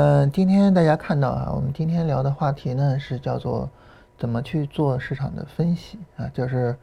[0.00, 3.68] 嗯，今天大家看到啊，我们今天聊的话题呢是叫做
[4.16, 6.76] 怎么去做市场的分析啊，就是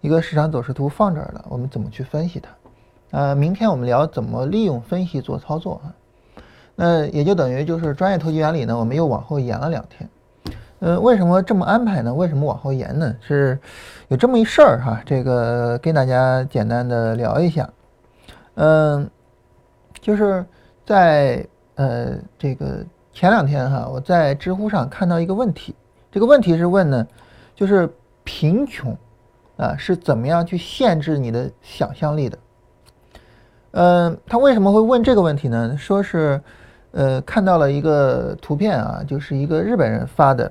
[0.00, 2.50] 一个市场走势图放这儿了，我们怎么去分析它？
[3.12, 5.94] 呃，明天我们聊怎么利用分析做操作啊。
[6.74, 10.10] 那也就等于就是专业投机原理呢，我们又往后延了两天。
[10.80, 12.12] 呃，为什么这么安排呢？
[12.12, 13.14] 为什么往后延呢？
[13.20, 13.56] 是
[14.08, 17.70] 有这么一事儿哈，这个跟大家简单的聊一下。
[18.56, 19.08] 嗯，
[20.00, 20.44] 就是
[20.84, 21.46] 在。
[21.76, 25.74] 呃，这个前两天哈，我在知乎上看到一个问题，
[26.10, 27.06] 这个问题是问呢，
[27.54, 27.88] 就是
[28.24, 28.96] 贫穷
[29.56, 32.38] 啊是怎么样去限制你的想象力的？
[33.72, 35.76] 嗯，他为什么会问这个问题呢？
[35.76, 36.40] 说是
[36.92, 40.50] 呃看到了一个图片啊，就是一个日本人发的，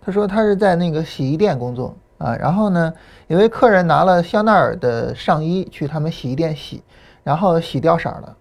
[0.00, 2.92] 他说他是在那个洗衣店工作啊，然后呢，
[3.28, 6.82] 有位客人拿了香奈儿的上衣去他们洗衣店洗，
[7.22, 8.36] 然后洗掉色了。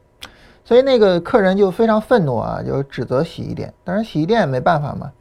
[0.65, 3.73] 所以那个客人就非常愤怒啊，就指责洗衣店。
[3.83, 5.11] 当然洗衣店也没办法嘛，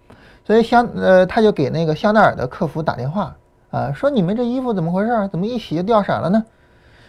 [0.44, 3.34] 所以香呃他就给那个香奈儿的客服打电话
[3.70, 5.28] 啊，说你们这衣服怎么回事？
[5.32, 6.44] 怎么一洗就掉色了呢？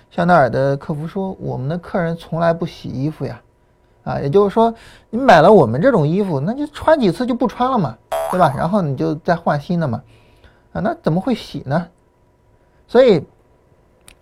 [0.09, 3.39] 香奈儿的客服说，我们的客人从来不洗衣服呀，
[4.03, 4.73] 啊，也就是说
[5.11, 7.95] 你买了我们这种衣服，那就穿几次就不穿了嘛，
[8.31, 8.53] 对吧？
[8.57, 10.01] 然后你就再换新的嘛，
[10.71, 11.87] 啊，那怎么会洗呢？
[12.87, 13.23] 所以，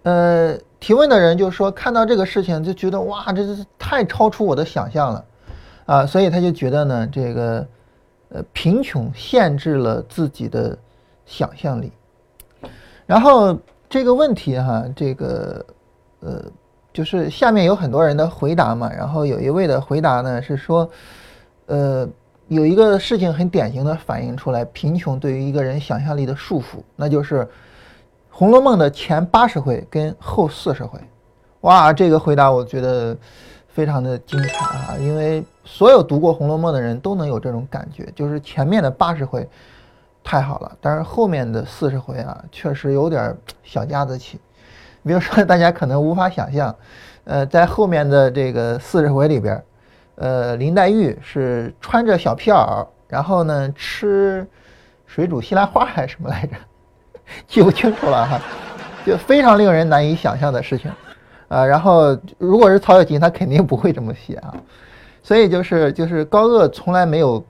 [0.03, 0.57] 呃。
[0.81, 5.25] 提问的人就说，看到这个事情就觉得哇，这是太超出我的想象了，
[5.85, 7.67] 啊，所以他就觉得呢，这个，
[8.29, 10.75] 呃，贫穷限制了自己的
[11.23, 11.91] 想象力。
[13.05, 13.55] 然后
[13.87, 15.63] 这个问题哈，这个，
[16.21, 16.43] 呃，
[16.91, 20.89] 就是下面有很多人的回答嘛，然后有一位的回答呢是说，
[21.67, 22.09] 呃，
[22.47, 27.41] 有一个事情很典型的反映出来贫穷对于一个人想象力的束缚，那就是。
[28.41, 30.99] 《红楼梦》的前八十回跟后四十回，
[31.59, 33.15] 哇，这个回答我觉得
[33.67, 34.97] 非常的精彩啊！
[34.99, 39.47] 因为所有读过《红楼梦》的人都能有这种感觉，就是前面的八十回
[40.23, 44.39] 太好了，但是后面的四十回啊，确实有点小家子气。
[45.03, 46.75] 比如说，大家可能无法想象，
[47.25, 49.63] 呃，在后面的这个四十回里边，
[50.15, 54.47] 呃，林黛玉是穿着小皮袄，然后呢吃
[55.05, 56.55] 水煮西兰花还是什么来着？
[57.51, 58.39] 记不清楚了哈，
[59.05, 60.89] 就非常令人难以想象的事情，
[61.49, 64.55] 啊，然后如果是曹雪芹，他肯定不会这么写啊，
[65.21, 67.43] 所以就是就是高鹗从来没有，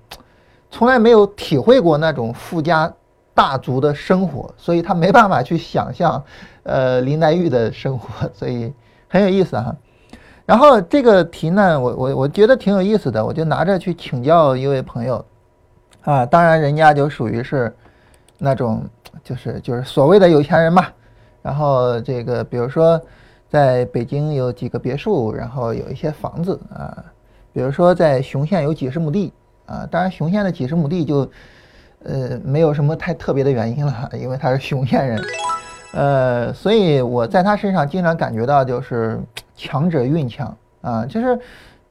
[0.72, 2.91] 从来没有体会过那种富家
[3.35, 6.23] 大族的生活，所以他没办法去想象，
[6.63, 8.73] 呃，林黛玉的生活，所以
[9.07, 9.75] 很有意思哈。
[10.47, 15.23] 然后这个题呢，我我我觉得挺有意思的，我就拿着去请教一位朋友，
[16.01, 17.72] 啊，当然人家就属于是
[18.41, 18.84] 那种。
[19.24, 20.88] 就是就是所谓的有钱人嘛，
[21.44, 23.00] 然后这个比如说，
[23.47, 27.03] 在北京有几个别墅，然后有一些房子啊，
[27.53, 29.31] 比如说在雄县有几十亩地
[29.68, 31.30] 啊，当然雄县的几十亩地就，
[32.03, 35.22] 呃，没有什么太特别的原因了，因为他是雄县人，
[35.94, 39.19] 呃，所以我在他身上经常感觉到就是
[39.56, 41.38] 强者运强啊，就是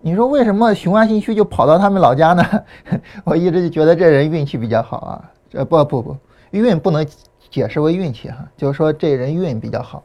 [0.00, 2.44] 你说为什么雄安新区就跑到他们老家呢？
[3.22, 6.16] 我一直就觉得这人运气比较好啊，这不不不。
[6.59, 7.06] 运不能
[7.50, 10.03] 解释为运气哈，就是说这人运比较好。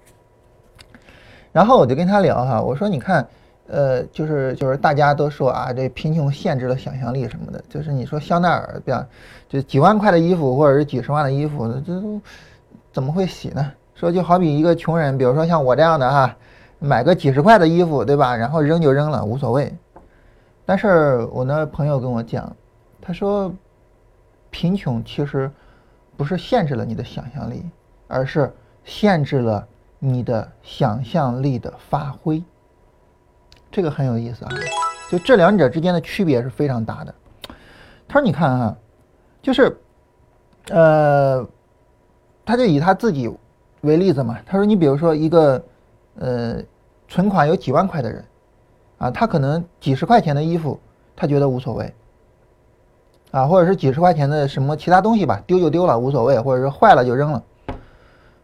[1.51, 3.27] 然后我就跟他聊哈，我说你看，
[3.67, 9.07] 呃，就是就是大家都说啊，这贫穷限制了想象力什么的，就是你说香奈儿，对吧？
[9.47, 12.19] 就几万块的衣服或者是几十万的衣服，这都
[12.91, 13.71] 怎么会洗呢？
[13.93, 16.35] 说就好比一个穷人，比如说像我这样的哈，
[16.79, 18.35] 买个几十块的衣服，对吧？
[18.35, 19.73] 然后扔就扔了，无所谓。
[20.65, 22.53] 但是我那朋友跟我讲，
[23.01, 23.53] 他说
[24.49, 25.49] 贫穷其实。
[26.17, 27.63] 不是限制了你的想象力，
[28.07, 28.53] 而是
[28.83, 29.67] 限制了
[29.99, 32.43] 你的想象力的发挥。
[33.71, 34.51] 这个很有意思啊，
[35.11, 37.13] 就这两者之间的区别是非常大的。
[38.07, 38.77] 他说：“你看啊，
[39.41, 39.77] 就是，
[40.69, 41.45] 呃，
[42.45, 43.29] 他就以他自己
[43.81, 44.37] 为例子嘛。
[44.45, 45.61] 他说，你比如说一个，
[46.19, 46.61] 呃，
[47.07, 48.23] 存款有几万块的人，
[48.99, 50.79] 啊，他可能几十块钱的衣服，
[51.15, 51.93] 他觉得无所谓。”
[53.35, 57.43] 啊，或者是几十块钱的什么其他东西吧，丢就丢了，无所谓，或者是坏了就扔了。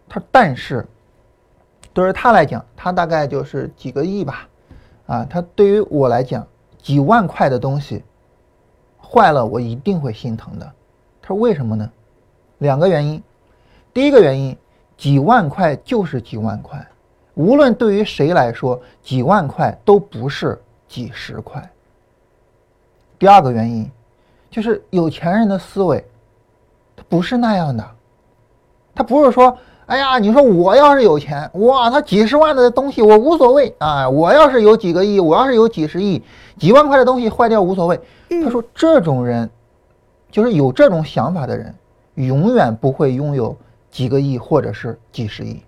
[0.09, 0.85] 他但是，
[1.93, 4.49] 对于他来讲，他大概就是几个亿吧。
[5.05, 6.45] 啊，他对于我来讲，
[6.77, 8.03] 几万块的东西
[9.01, 10.69] 坏了，我一定会心疼的。
[11.21, 11.89] 他说为什么呢？
[12.57, 13.23] 两个原因。
[13.93, 14.57] 第一个原因，
[14.97, 16.85] 几万块就是几万块，
[17.35, 21.71] 无论对于谁来说，几万块都不是几十块。
[23.17, 23.89] 第二个原因。
[24.51, 26.05] 就是有钱人的思维，
[26.95, 27.83] 他不是那样的，
[28.93, 36.21] 他不是说哎呀，你说我要是有钱，哇，他几十万的东西我无所谓啊，我要是有几个亿，我要是有几十亿、
[36.59, 37.99] 几万块的东西坏掉无所谓。
[38.29, 39.49] 他说这种人，
[40.29, 41.73] 就是有这种想法的人，
[42.15, 43.55] 永远不会拥有
[43.89, 45.61] 几个亿或者是几十亿。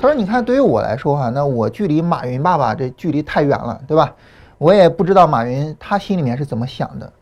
[0.00, 4.12] 他说：“你看，对于我来说哈，那我距离马云爸爸这距离太远了，对吧？
[4.56, 7.12] 我也不知道马云他心里面是怎么想的。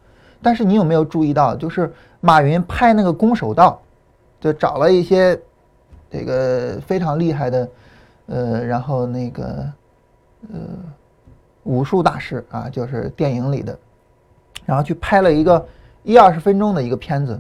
[0.42, 3.80] 但是你有没有注意到，就是马云拍那个空手道，
[4.40, 5.38] 就找了一些
[6.10, 7.68] 这个非常厉害的，
[8.26, 9.44] 呃，然后那个
[10.52, 10.58] 呃
[11.64, 13.78] 武术大师啊，就是电影里的，
[14.64, 15.66] 然后去拍了一个
[16.02, 17.38] 一二十分钟的一个片子。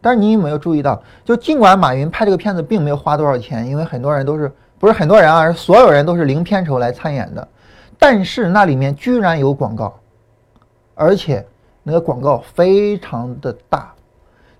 [0.00, 4.50] 但是你有没有注意到，就尽管马云拍这个片子并没有花多少钱，因为很多人都是。”
[4.82, 7.48] 不是很多人啊，是所有人都是零片酬来参演的，
[8.00, 9.96] 但是那里面居然有广告，
[10.96, 11.46] 而且
[11.82, 13.92] 那个广告非常的大，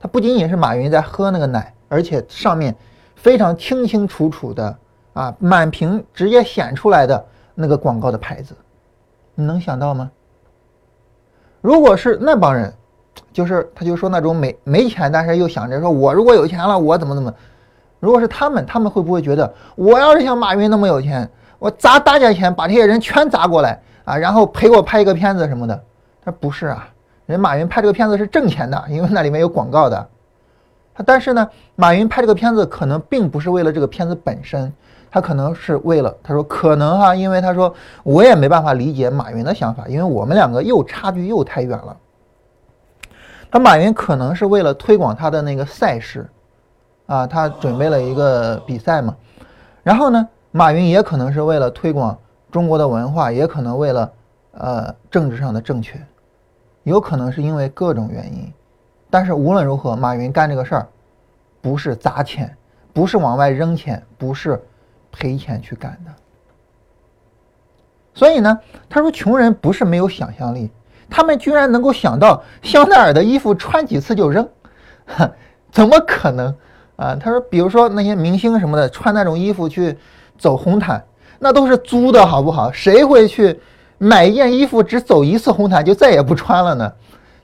[0.01, 2.75] 它不仅仅是马云在喝那个奶，而且上面
[3.15, 4.77] 非常清清楚楚的
[5.13, 7.25] 啊，满屏直接显出来的
[7.55, 8.55] 那个广告的牌子，
[9.35, 10.11] 你能想到吗？
[11.61, 12.75] 如果是那帮人，
[13.33, 17.33] 就是他就说那种没没钱，但是又想着说我如果有钱了，我怎么怎么。
[18.01, 21.31] 如果是他们，他们会不会觉得我要是像马云那么有钱，
[21.61, 25.85] 我砸大价钱把这些人全砸过来啊，然后陪我拍一个片子什么的？
[26.25, 26.89] 他不是啊，
[27.33, 30.09] 人马云拍这个片子是挣钱的，因为那里面有广告的。
[30.95, 34.73] 他但是呢，马云拍这个片子可能并不是为了这个片子本身，
[35.11, 37.75] 他可能是为了他说可能哈，因为他说
[38.05, 41.97] 我也没办法理解马云的想法，因为我们两个又差距又太远了。
[43.51, 46.29] 他马云可能是为了推广他的那个赛事。
[47.07, 49.15] 啊，他准备了一个比赛嘛，
[49.83, 52.17] 然后呢，马云也可能是为了推广
[52.51, 54.11] 中国的文化，也可能为了
[54.53, 56.01] 呃政治上的正确，
[56.85, 58.53] 有可能是因为各种原因，
[59.11, 60.89] 但是无论如何，马云干这个事儿
[61.61, 62.57] 不是砸钱，
[62.93, 64.61] 不是往外扔钱，不是
[65.11, 66.11] 赔钱去干的。
[68.15, 68.59] 所以呢，
[68.89, 70.71] 他说穷人不是没有想象力，
[71.09, 74.49] 他们居然能够想到香奈儿的衣服穿几次就扔，
[75.71, 76.55] 怎么可能？
[76.97, 79.97] 啊，他说，比如说那些明星什么的，穿那种衣服去
[80.37, 81.03] 走红毯，
[81.39, 82.71] 那都是租的，好不好？
[82.71, 83.59] 谁会去
[84.05, 86.93] 买一件衣服只走一次红毯就再也不穿了呢？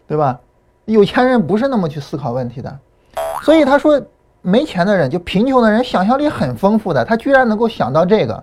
[0.09, 0.41] 对吧？
[0.87, 2.79] 有钱人不是那么去思考问题的。
[3.43, 4.03] 所以他说，
[4.43, 8.43] 没钱的人就贫穷的人想象力很丰富的，他居然能够想到这个，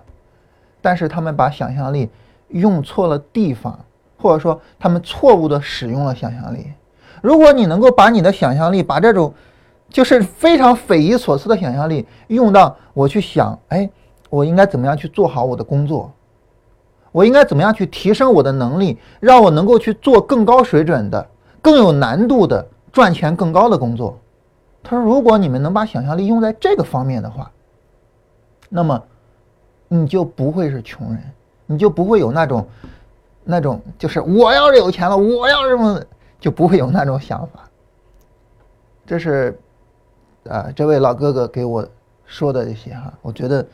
[0.80, 2.08] 但是他们把想象力
[2.48, 3.78] 用错了地方，
[4.16, 6.72] 或者说他们错误的使用了想象力。
[7.20, 9.34] 如果你能够把你的想象力把这种
[9.90, 13.90] 就是非常匪夷所思的想象力，用到我去想，哎，
[14.30, 16.10] 我应该怎么样去做好我的工作？
[17.16, 21.26] 我应该怎么样去提升我的能力，让我能够去做更高水准的、
[21.62, 24.18] 更有难度的、赚钱更高的工作？
[24.82, 27.50] 他说，如果你们能把想象力用在这个方面的话，
[28.68, 29.02] 那么
[29.88, 31.22] 你就不会是穷人，
[31.64, 32.68] 你就不会有那种
[33.44, 35.98] 那种就是我要是有钱了，我要什么
[36.38, 37.60] 就不会有那种想法。
[39.06, 39.58] 这是。
[40.50, 41.84] 啊，这位老哥哥给我
[42.24, 43.66] 说的这些哈，我觉得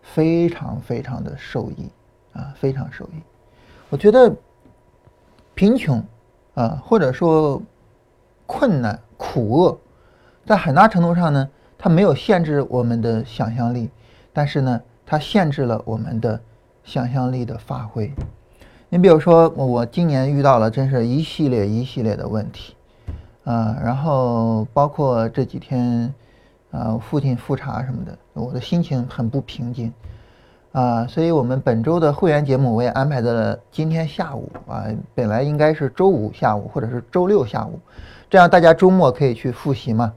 [0.00, 1.90] 非常非常的受益
[2.34, 3.22] 啊，非常受益。
[3.88, 4.30] 我觉得
[5.54, 6.04] 贫穷
[6.54, 7.62] 啊，或者说
[8.46, 9.78] 困难、苦厄，
[10.44, 11.48] 在很大程度上呢，
[11.78, 13.88] 它没有限制我们的想象力，
[14.32, 16.38] 但是呢，它限制了我们的
[16.84, 18.12] 想象力的发挥。
[18.90, 22.74] 你比如说，我今年遇到了真是一系列一系列的问题。
[23.44, 26.14] 啊，然后包括这几天，
[26.70, 29.92] 啊，父亲复查什么的，我的心情很不平静，
[30.74, 37.78] 啊，所以我们本周的会员节目我也安排在了今天下午，啊，本来应该是周五下午或者是周六下午，
[38.28, 40.12] 这样大家周末可以去复习嘛。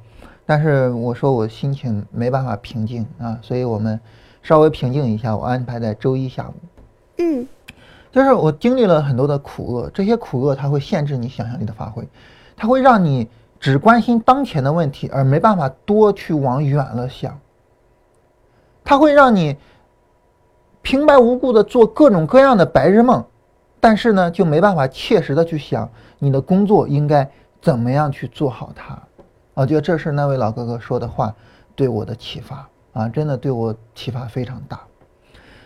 [0.48, 4.00] 但是我说我心情没办法平静啊，所以我们
[4.42, 6.54] 稍微平静一下，我安排在周一下午。
[7.20, 7.48] 嗯，
[8.12, 12.04] 就是我经历了很多的苦厄，这些苦厄它会限制你想象力的发挥。
[12.56, 17.40] 它会让你只关心当前的问题，而没办法多去往远了想。
[18.84, 19.56] 它会让你
[20.88, 23.22] 平白无故的做各种各样的白日梦，
[23.78, 27.30] 但是呢，就没办法切实的去想你的工作应该
[27.62, 28.98] 怎么样去做好它。
[29.54, 31.36] 我觉得这是那位老哥哥说的话
[31.76, 34.80] 对我的启发啊，真的对我启发非常大。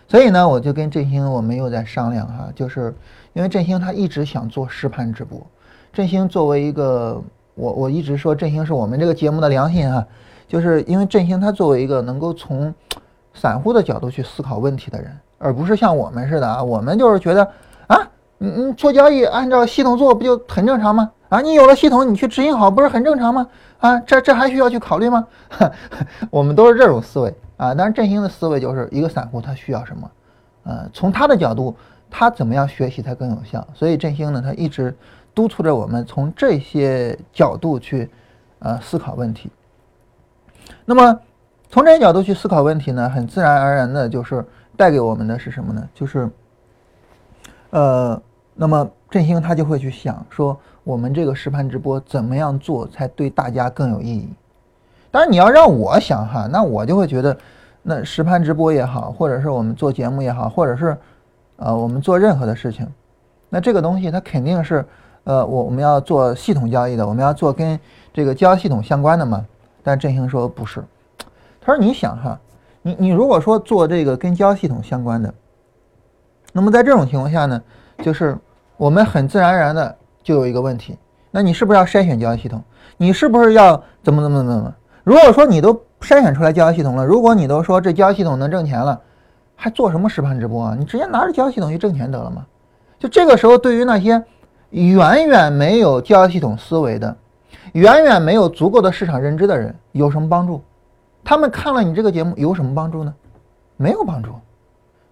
[0.08, 2.92] 所以呢，我就跟振兴我们又在商量哈，就是
[3.32, 5.40] 因为振兴他一直想做实盘直播。
[5.92, 7.22] 振兴作为一个，
[7.54, 10.04] 我我一直说振兴是我们这个节目的良心啊，
[10.48, 12.74] 就是因为振兴他作为一个能够从
[13.34, 17.48] 散户的角度去思考问题的人，而不是像我们似的啊，我们就是觉得
[17.86, 17.98] 啊，
[18.38, 21.10] 你你做交易按照系统做不就很正常吗？
[21.28, 23.48] 啊，你有了系统，你去执行好，不是很正常吗？
[23.80, 25.26] 啊，这这还需要去考虑吗？
[26.30, 27.74] 我们都是这种思维啊。
[27.74, 30.10] 但是振兴的思维就是一个散户他需要什么？
[30.64, 31.74] 呃，从他的角度，
[32.10, 33.66] 他怎么样学习才更有效？
[33.74, 34.94] 所以振兴呢，他一直
[35.34, 38.10] 督促着我们从这些角度去
[38.58, 39.50] 呃思考问题。
[40.84, 41.18] 那么
[41.72, 44.44] 从这些角度去思考问题呢，很自然而然的就是
[44.76, 45.88] 带给我们的是什么呢？
[45.92, 46.30] 就是
[47.70, 48.22] 呃，
[48.54, 50.56] 那么振兴他就会去想说。
[50.84, 54.28] 我们这个实盘直播怎么样做才对大家更有意义？
[55.12, 57.38] 当然，你要让我想哈，那我就会觉得，
[57.82, 60.98] 那实盘直播也好，或者是我们做节目也好，或者是
[61.54, 62.84] 呃我们做任何的事情，
[63.48, 64.84] 那这个东西它肯定是
[65.22, 67.78] 呃我我们要做系统交易的，我们要做跟
[68.12, 69.46] 这个交易系统相关的嘛。
[69.84, 70.82] 但振兴说不是，
[71.64, 72.38] 他说你想哈，
[72.82, 75.32] 你你如果说做这个跟交易系统相关的，
[76.52, 77.62] 那么在这种情况下呢，
[78.02, 78.36] 就是
[78.76, 79.96] 我们很自然而然的。
[80.24, 80.96] 就有一个问题，
[81.32, 82.62] 那你是不是要筛选交易系统？
[82.96, 84.72] 你是不是要怎么怎么怎么？
[85.02, 89.00] 如果说你都筛选出来交易系统了，如果你都说这交易系统能挣钱了，
[89.56, 90.76] 还做什么实盘直播啊？
[90.78, 92.46] 你直接拿着交易系统去挣钱得了吗？
[93.00, 94.22] 就这个时候，对于那些
[94.70, 97.16] 远远没有交易系统思维的、
[97.72, 100.62] 远远没有足够的市场认知的人，有什么帮助？
[101.24, 103.14] 他们看了你这个节目有什么帮助呢？
[103.76, 104.30] 没有帮助。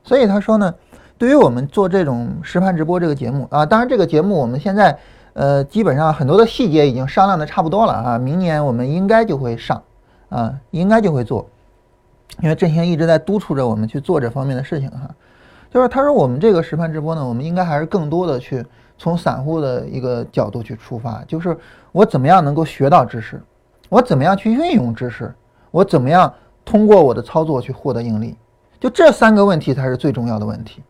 [0.02, 0.74] 所以他说呢。
[1.20, 4.98] 对于我们做这种实盘直播这个节目啊，当然这个节目我们现在
[5.34, 9.82] 呃基本上很多的细节已经商量的差不多了啊，明年我们应该就会上
[10.30, 11.46] 啊，应该就会做，
[12.40, 15.10] 因为振兴一直在督促着我们去做这方面的事情哈。
[15.70, 18.64] 就是他说我们这个实盘直播呢，我们应该还是更多的去
[18.96, 21.54] 从散户的一个角度去出发，就是
[21.92, 23.38] 我怎么样能够学到知识，
[23.90, 25.30] 我怎么样去运用知识，
[25.70, 26.32] 我怎么样
[26.64, 28.36] 通过我的操作去获得盈利，
[28.78, 30.82] 就这三个问题才是最重要的问题。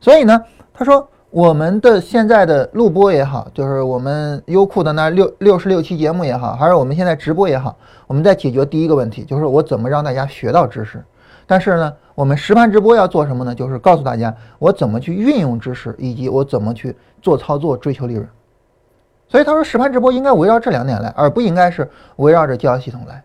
[0.00, 0.40] 所以呢，
[0.72, 11.04] 他说我们的现在的录播也好，就是我们优酷的那六六十六期节目也好，还是我们现在直播也好，我们在解决第一个问题，就是我怎么让大家学到知识。
[11.46, 13.54] 但是呢，我们实盘直播要做什么呢？
[13.54, 18.28] 就是告诉大家我怎么去运用知识，以及我怎么去做操作，追求利润。
[19.28, 23.22] 所以他说实盘直播应该围绕这两点来，而不应该是围绕着交易系统来。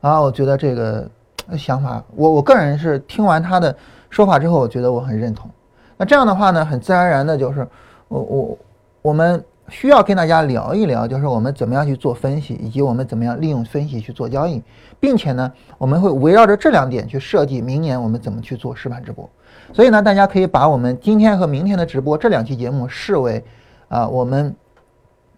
[0.00, 1.08] 啊，我觉得这个
[1.56, 3.74] 想法，我我个人是听完他的
[4.10, 5.50] 说法之后，我觉得我很认同。
[5.96, 7.66] 那这样的话呢，很自然而然的就是，
[8.08, 8.58] 我我
[9.02, 14.62] 我们需要跟大家聊一聊，就是我们怎么样去做分析，以及我们怎么样利用分析去做交易，
[15.00, 19.28] 并且呢，我们会围绕着这两点去设计明年我们怎么去做实盘直播。
[19.72, 23.42] 所以呢，大家可以把我们今天和明天的直播这两期节目视为
[23.88, 24.54] 啊，我们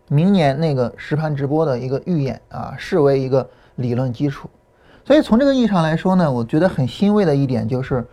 [0.08, 3.48] 明年那个实盘直播的一个预演啊，视为一个
[3.78, 4.48] 理论基础。
[5.04, 8.06] 所以从这个意义上来说呢，我觉得很欣慰的一点就是。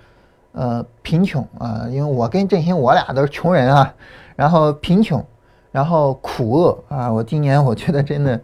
[0.57, 3.93] 呃，贫穷啊，因为我跟振兴我俩都是穷人啊，
[4.37, 5.21] 然后贫穷，
[5.69, 8.39] 然后苦厄啊，我今年我觉得真的，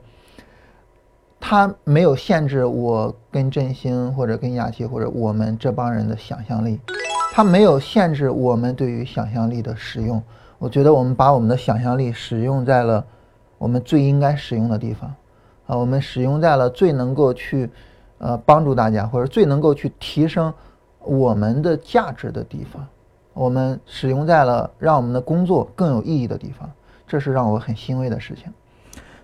[1.40, 6.82] 他没有限制我跟振兴或者跟亚琪或者我们这帮人的想象力，
[7.32, 10.22] 他没有限制我们对于想象力的使用，
[10.60, 13.06] 我觉得我们把我们的想象力使用在了
[13.58, 15.16] 我们最应该使用的地方，
[15.78, 17.70] 我们使用在了最能够去
[18.18, 20.54] 呃帮助大家或者最能够去提升。
[21.04, 22.88] 我们的价值的地方，
[23.34, 26.70] 我们使用在了让我们的工作更有意义的地方，
[27.08, 28.54] 这是让我很欣慰的事情。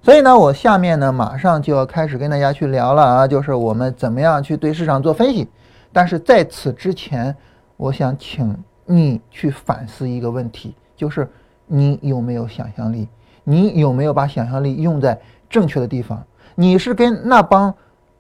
[0.02, 5.48] 所以呢，我下面呢马上就要开始跟大家去聊了啊，就是我们怎么样去对市场做分析。
[5.94, 7.36] 但是在此之前，
[7.76, 11.30] 我想请你去反思一个问题，就是
[11.68, 13.08] 你有没有想象力？
[13.44, 16.24] 你有没有把想象力用在正确的地方？
[16.60, 17.72] 你是跟那帮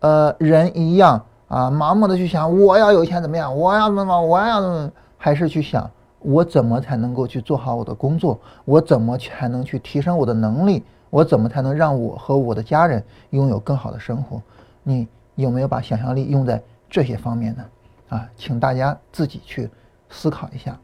[0.01, 1.25] 呃人一样？
[1.48, 5.89] 啊，盲目的去想我要有钱怎么样，我要怎么，我要怎么，还是去想
[6.20, 14.39] 我怎么才能够去做好我的工作，我怎么才能去提升我的能力，我怎么才能让我和我的家人拥有更好的生活？
[14.84, 17.63] 你有没有把想象力用在这些方面呢？
[18.10, 19.67] 啊，请大家自己去
[20.10, 20.77] 思考一下。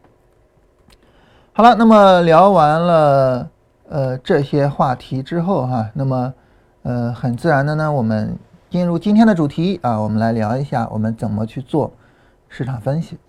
[1.51, 3.49] 好了，那么聊完了
[3.89, 6.33] 呃这些话题之后哈，那么
[6.83, 8.37] 呃很自然的呢，我们。
[8.69, 11.93] 进入今天的主题啊，我们来聊一下我们怎么去做
[12.49, 13.19] 市场分析。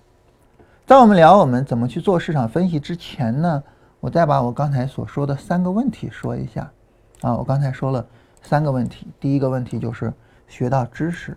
[0.87, 3.62] 在我们聊我们怎么去做市场分析之前呢，
[4.00, 6.73] 我再把我刚才所说的三个问题说一下
[7.20, 7.37] 啊。
[7.37, 8.06] 我刚才说了
[8.40, 10.11] 三个问题，第一个问题就是
[10.49, 11.37] 学到知识，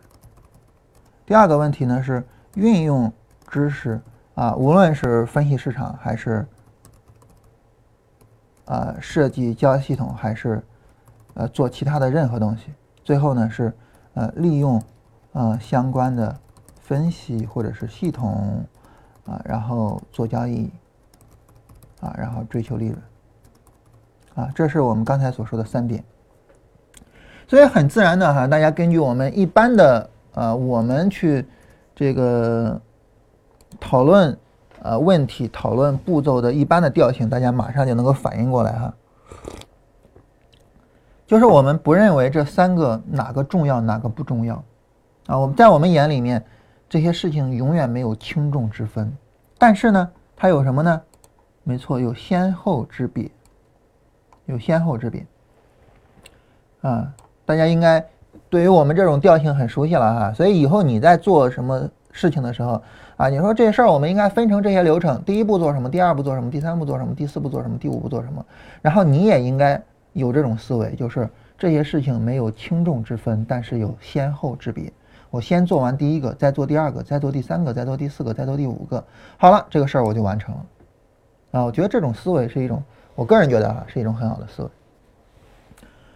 [1.25, 2.24] 第二个问题呢是
[2.55, 3.12] 运用
[3.50, 4.00] 知识
[4.36, 6.47] 啊，无论是分析市场还是
[8.63, 10.63] 啊设计交易系统，还是
[11.38, 12.65] 呃做其他的任何东西，
[13.03, 13.74] 最后呢是。
[14.20, 14.82] 呃，利用
[15.34, 16.36] 呃相关的
[16.82, 18.65] 分析或者是系统
[19.27, 20.72] 啊，然后做交易
[22.01, 22.98] 啊，然后追求利润
[24.34, 26.03] 啊，这是我们刚才所说的三点。
[27.48, 31.46] 所以很自然的哈，大家根据我们一般的呃，我们去
[31.96, 32.82] 这个
[33.79, 34.36] 讨论
[34.82, 38.91] 呃问题、讨论步骤的一般的调性，大家马上就能够反应过来哈。
[41.27, 44.55] 就是我们不认为这三个哪个重要，哪个不重要
[45.27, 45.38] 啊。
[45.38, 46.41] 我们在我们眼里面，
[46.89, 49.13] 这些事情永远没有轻重之分。
[49.57, 51.01] 但是呢，它有什么呢？
[51.63, 53.29] 没错，有先后之别，
[54.46, 55.25] 有先后之别
[56.81, 57.13] 啊。
[57.46, 58.01] 大家应该
[58.50, 62.81] 对于我们这种调性很熟悉了哈，所以以后你在做什么事情的时候
[63.17, 68.46] 啊，你说这事儿我们应该分成这些流程，第一步做什么，第二步做什么，第三步做什么，第四步做什么，第五步做什么，
[68.81, 69.81] 然后你也应该
[70.19, 74.91] 有这种思维，就是这些事情没有轻重之分，但是有先后之别。
[75.29, 79.03] 我先做完第一个，再做第二个，再做第三个，再做第四个，再做第五个，
[79.38, 80.65] 好了，这个事儿我就完成了
[81.51, 81.63] 啊。
[81.63, 82.81] 我觉得这种思维是一种，
[83.13, 84.69] 我个人觉得啊，是一种很好的思维。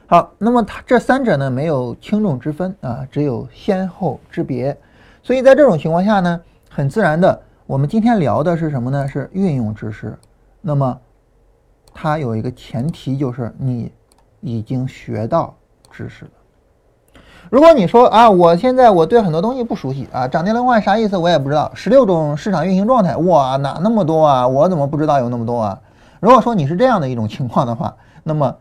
[0.08, 4.75] 好，那么它这三者呢没有轻重之分啊，只有先后之别，
[5.22, 9.08] 所以在这种情况下呢，很自然的，我们今天聊的是什么呢？
[9.08, 10.17] 是运用知识。
[10.62, 11.00] 那么
[11.93, 13.91] 它有一个前提，就是你
[14.39, 15.55] 已经学到
[15.89, 16.31] 知识了。
[17.50, 24.48] 如果你说啊，我现在我对很多东西不熟悉啊，涨跌轮换啥意思我也不知道，十六种市场运行状态，哇，哪那么多啊？
[24.48, 25.81] 我怎么不知道有那么多啊？
[26.19, 28.55] 如果说你是这样的一种情况的话，那么。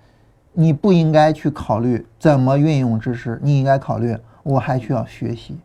[0.53, 5.57] 你不应该去考虑怎么运用知识，你应该考虑我还需要学习，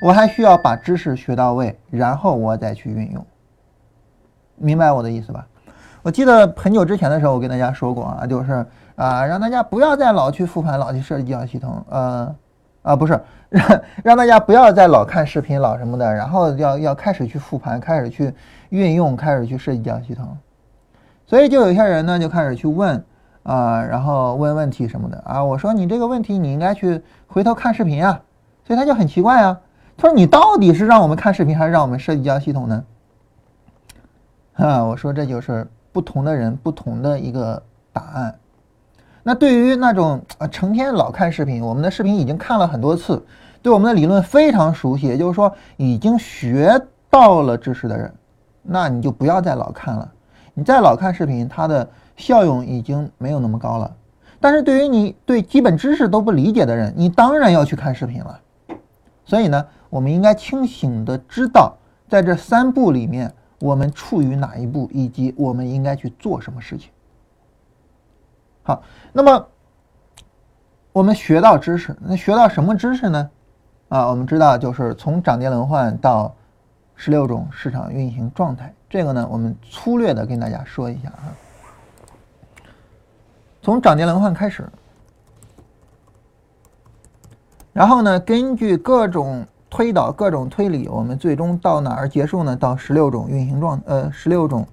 [0.00, 3.24] 我还需要把知识学到位，然后我再去运用。
[4.56, 5.46] 明白我的意思吧？
[6.08, 8.64] 我记得很久之前的时候，我跟大家说过啊，就是
[8.96, 12.34] 啊，让大家不要再老去复盘，老去设计教学系统，呃，
[12.80, 18.32] 啊，不是让 让大家不要再老看视频，老什么的，然后要要开始去复盘，开始去
[18.70, 20.34] 运用，开始去设计教学系统。
[21.26, 23.04] 所以就有些人呢，就开始去问。
[23.42, 28.18] 啊，然后问问题什么的啊，我说你这个问题你应该去回头看视频啊，
[28.66, 29.60] 所以他就很奇怪啊，
[29.98, 32.84] 他说你到底是让我们看视频还是让我们设计教系统呢？
[34.54, 38.38] 啊，我说这就是不同的人不同的一个答案。
[39.22, 43.24] 那对于那种啊成天老看视频，我们的视频已经看了很多次，
[43.62, 48.12] 对我们的理论非常熟悉，也就是说已经学到了知识的人，
[48.62, 50.12] 那你就不要再老看了，
[50.54, 51.88] 你再老看视频，它的。
[52.18, 53.94] 效用已经没有那么高了，
[54.40, 58.40] 但是对于你对基本知识都不理解的人，你当然要去看视频了。
[59.24, 61.76] 所以呢，我们应该清醒的知道，
[62.08, 66.90] 在这三步里面，我们处于哪一步，以及我们应该去做什么事情。
[68.62, 69.48] 好，那么
[70.92, 73.30] 我们学到知识，那学到什么知识呢？
[73.88, 76.34] 啊，我们知道就是从涨跌轮换到
[76.94, 81.32] 十六种市场运行状态，这个呢，我们粗略的跟大家说一下啊。
[83.62, 84.68] 从涨跌轮换开始，
[87.72, 92.56] 然后呢，根据各种推导、各种推理，我们最终到哪儿结束呢？
[92.56, 94.66] 到十六种运行状，呃，十六种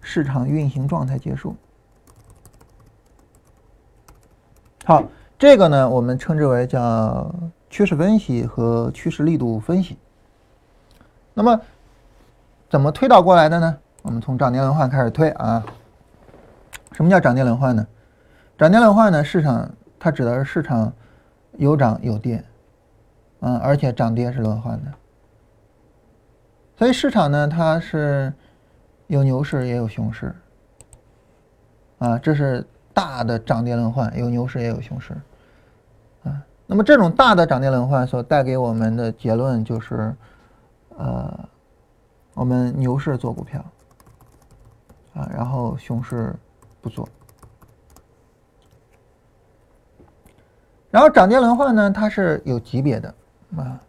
[0.00, 1.56] 市场运行状态结束。
[4.84, 5.04] 好，
[5.38, 7.34] 这个呢，我们称之为叫
[7.70, 9.98] 趋势分析和趋势力度分析。
[11.34, 11.60] 那么，
[12.68, 13.78] 怎么推导过来的呢？
[14.02, 15.64] 我们从涨跌轮换开始推啊。
[16.92, 17.86] 什么叫涨跌轮换呢？
[18.56, 19.22] 涨跌轮换呢？
[19.22, 20.92] 市场它指的是市场
[21.58, 22.42] 有涨有跌，
[23.40, 24.92] 嗯，而且涨跌是轮换的。
[26.76, 28.32] 所以市场呢，它是
[29.06, 30.34] 有牛市也有熊市，
[31.98, 35.12] 啊，这是大的涨跌轮换，有牛市也有熊市，
[36.24, 40.14] 啊，那么这种大的涨跌轮换所带给我们的结论就是，
[40.96, 41.48] 呃，
[42.34, 43.64] 我们牛市做股票，
[45.14, 46.34] 啊，然后熊市
[46.80, 47.08] 不做。
[50.90, 53.14] 然后涨跌轮换呢，它是有级别的
[53.56, 53.80] 啊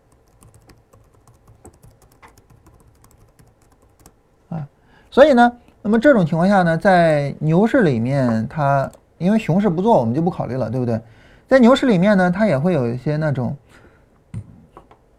[4.50, 4.68] 啊，
[5.12, 11.02] 所以呢，那么这种情况下呢，在牛市里面，它因为熊市不做，我们就不考虑了，对不对？
[11.48, 13.56] 在牛市里面呢，它也会有一些那种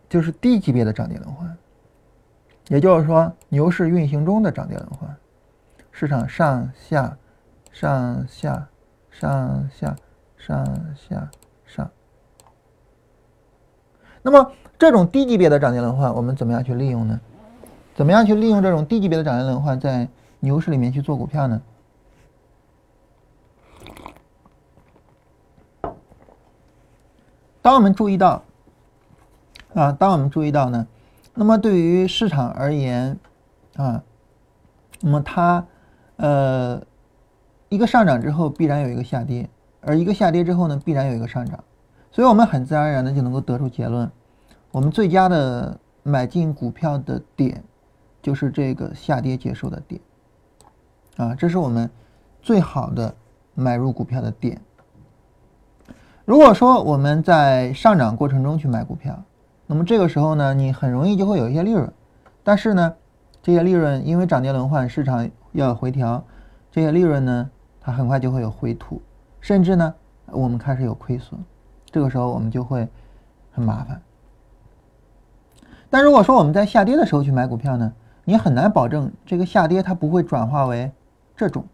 [0.09, 1.57] 就是低级别的涨跌轮换，
[2.68, 5.14] 也就是说，牛市运行中的涨跌轮换，
[5.90, 7.16] 市场上下
[7.72, 8.68] 上下
[9.11, 9.96] 上下
[10.37, 11.31] 上下。
[14.22, 17.20] 那么这种低级别的涨跌轮换，我们怎么样去利用呢？
[17.94, 20.09] 怎么样去利用这种低级别的涨跌轮换，在
[20.40, 21.61] 牛市里面去做股票呢？
[27.62, 28.42] 当我们注意到，
[29.74, 30.87] 啊，当我们注意到呢，
[31.35, 33.18] 那么对于市场而言，
[33.76, 34.02] 啊，
[35.00, 35.66] 那么它，
[36.16, 36.83] 呃，
[37.68, 39.50] 一个上涨之后必然有一个下跌，
[39.83, 41.62] 而一个下跌之后呢，必然有一个上涨，
[42.11, 44.11] 所以我们很自然而然的就能够得出结论，
[44.73, 47.62] 我们最佳的买进股票的点
[48.20, 50.01] 就是这个下跌结束的点，
[51.16, 51.88] 啊，这是我们
[52.42, 53.14] 最好的
[53.55, 54.61] 买入股票的点。
[56.25, 59.23] 如果说我们在上涨过程中去买股票，
[59.66, 61.92] 那么这个时候呢，你很容易就会有一些利润，
[62.42, 62.94] 但是呢，
[63.42, 66.25] 这些利润因为涨跌轮换，市场要回调，
[66.70, 69.01] 这些利润呢，它很快就会有回吐，
[69.40, 69.94] 甚至呢，
[70.27, 71.40] 我们开始有亏损，
[71.90, 72.88] 这个时候我们就会
[73.53, 74.00] 很麻烦。
[75.88, 77.92] 但如果说我们在下跌的时候去买股票呢，
[78.24, 80.90] 你很难保证这个下跌它不会转化为
[81.37, 81.64] 这种，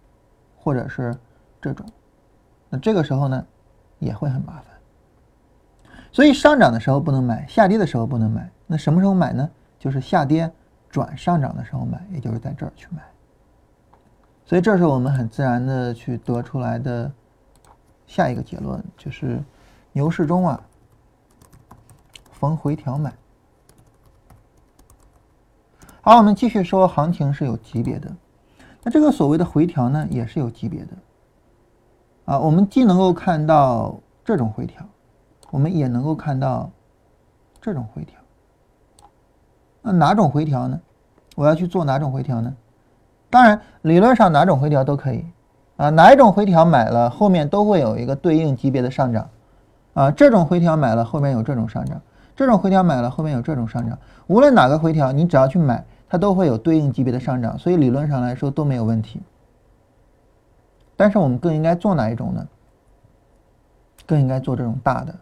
[0.57, 1.17] 或者是
[1.61, 1.87] 这种，
[2.71, 3.47] 那这个时候呢？
[3.99, 4.65] 也会很麻烦，
[6.13, 8.51] 所以上涨的时候不能买，下跌的时候不能买。
[8.67, 9.49] 那什么时候买呢？
[9.79, 10.53] 就是下跌
[10.91, 13.03] 转上涨的时候买，也就是在这儿去买。
[14.45, 17.11] 所以这是我们很自然的去得出来的
[18.07, 19.43] 下一个结论，就是
[19.97, 20.61] 牛市中啊，
[22.31, 23.15] 逢回调买。
[26.03, 28.15] 好，我们继续说，行情是有级别的，
[28.83, 30.89] 那这个所谓的回调呢，也是有级别的。
[32.27, 34.85] 啊，我们既能够看到这种回调，
[35.51, 36.71] 我们也能够看到
[37.59, 38.21] 这种回调。
[39.81, 40.79] 那哪种回调呢？
[41.37, 42.55] 我要去做哪种回调呢？
[43.31, 45.25] 当然，理论上哪种回调都可以。
[45.79, 49.27] 啊，哪一种回调买了，后面都会有一个对应级别的上涨。
[49.97, 51.97] 啊，这种回调买了，后面有这种上涨；
[52.37, 53.99] 这种回调买了，后面有这种上涨。
[54.27, 57.59] 无论哪个回调，你只要去买，它都会有对应级别的上涨。
[57.59, 59.23] 所以理论上来说都没有问题。
[60.97, 62.47] 但是我们更应该做哪一种呢？
[64.05, 65.15] 更应该做这种大的，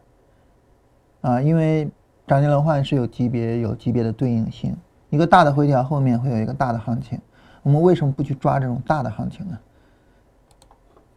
[1.20, 1.88] 啊，因为
[2.26, 4.76] 涨跌轮换是有级别、有级别的对应性。
[5.10, 7.20] 一个大的回调后面会有一个大的行情，
[7.62, 9.56] 我们为什么不去抓这种大的行情呢？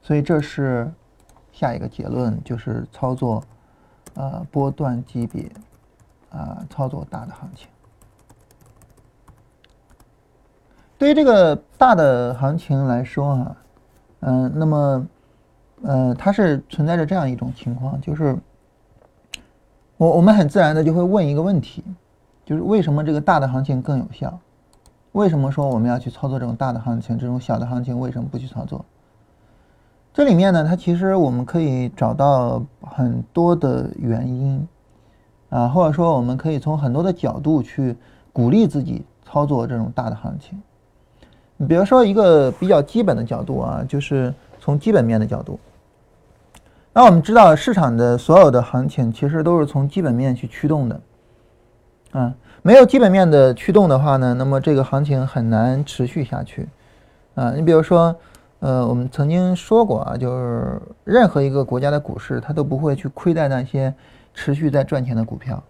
[0.03, 0.93] 所以这是
[1.57, 3.43] 下一个结论，就是操作，
[4.13, 5.49] 呃，波段级别，
[6.29, 7.67] 啊，操作大的行情。
[10.99, 13.57] 对于这个大的行情来说啊。
[14.19, 15.07] 嗯，那么，
[15.83, 18.35] 呃，它是存在着这样一种情况，就是
[19.95, 21.83] 我我们很自然的就会问一个问题，
[22.43, 24.39] 就是为什么这个大的行情更有效？
[25.11, 28.83] 为什么说我们要去操作这种大的行情，这种小的行情为什么不去操作？
[30.17, 34.67] 这里面呢，它其实我们可以找到很多的原因，
[35.49, 37.95] 啊，或者说我们可以从很多的角度去
[38.34, 40.60] 鼓励自己操作这种大的行情。
[41.56, 45.60] 你比如说一个比较基本的角度啊，就是从基本面的角度。
[46.93, 50.99] 那我们知道市场的所有的行情其实都是从基本面去驱动的，
[52.10, 56.67] 啊，没有基本面的驱动的话呢，那么这个行情很难持续下去，
[57.36, 58.15] 啊，你比如说，
[58.59, 63.93] 呃，我们曾经说过啊，就是任何一个国家的股市，它都不会去亏待那些
[64.33, 65.61] 持续在赚钱的股票，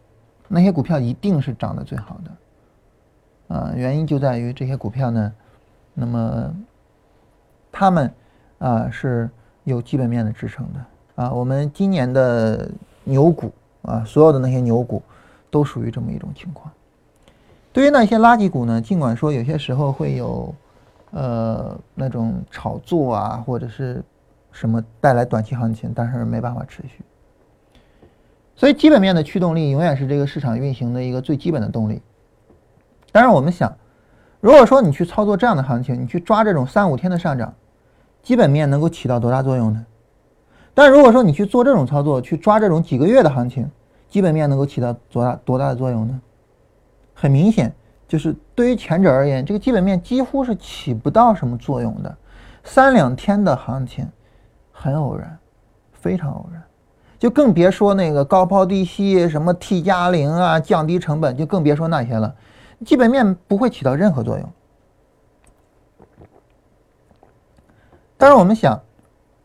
[0.47, 5.33] 那些股票一定是涨得最好的，啊，原因就在于这些股票呢。
[5.99, 6.53] 那么，
[7.71, 8.13] 他们
[8.59, 9.29] 啊是
[9.63, 11.33] 有基本面的支撑的啊。
[11.33, 12.69] 我们今年的
[13.03, 15.01] 牛股啊，所有的那些牛股
[15.49, 16.71] 都属于这么一种情况。
[17.73, 20.53] 对于那些垃圾股呢，尽管说有些时候会有
[21.11, 24.03] 呃那种炒作啊，或者是
[24.51, 27.03] 什么带来短期行情，但是没办法持续。
[28.55, 32.01] 所以基本面的驱动力永远是这个市场运行的一个最基本的动力。
[33.11, 33.75] 当然，我们想。
[34.39, 37.53] 如果说你去操作这样的行情，你去抓这种三五天的上涨，
[38.21, 39.85] 基本面能够起到多大作用呢？
[40.75, 43.69] 但如果说你去做这种操作，去抓这种几个月的行情，
[44.07, 46.21] 基本面能够起到多大多大的作用呢？
[47.15, 47.73] 很明显，
[48.07, 52.17] 就是对于前者而言，这个基本面几乎是起不到什么作用的。
[52.63, 54.07] 三两天的行情
[54.71, 55.37] 很偶然，
[55.91, 56.63] 非常偶然，
[57.19, 62.33] 就更别说那个高抛低吸，什么 T 加零啊，降低成本，就更别说那些了。
[62.85, 64.49] 基本面不会起到任何作用，
[68.17, 68.79] 但是我们想，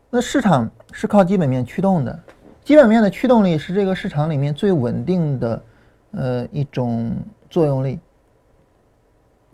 [0.09, 2.19] 那市场是靠基本面驱动的，
[2.63, 5.63] 基本面的驱动力是这个市场里面最稳定的，
[6.11, 7.15] 呃一种
[7.49, 7.99] 作用力。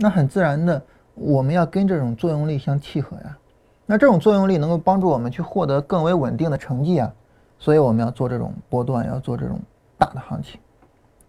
[0.02, 0.82] 那很自然的，
[1.14, 3.38] 我们要跟这种作用力相契合呀。
[3.86, 7.14] 那这种作用力能够帮助我们去获得更为稳定的成绩啊，
[7.58, 9.60] 所以我们要做这种波段，要做这种
[9.98, 10.60] 大的行情，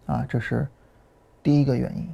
[0.05, 0.65] 啊，这是
[1.43, 2.07] 第一个原因。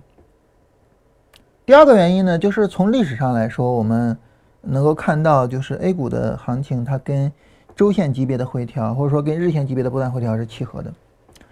[1.64, 4.18] 第二个原因呢，就是从历史上来说，我们
[4.62, 7.32] 能够看到，就是 A 股的行情，它跟
[7.76, 10.92] 周线级别的回调，或者说跟日线级别的波段回调是契合的。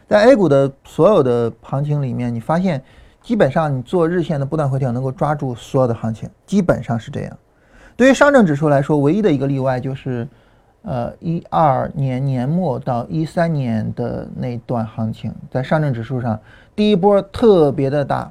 [0.07, 2.81] 在 A 股的所有的行情里面，你发现
[3.25, 7.37] 基本上你做日线的波段回调，能够抓住所有的行情，基本上是这样。
[7.97, 10.27] 对于上证指数来说，唯一的一个例外就是，
[10.83, 16.39] 呃，一二年年末到一三年的那段行情，在上证指数上
[16.75, 18.29] 第一波特别的大，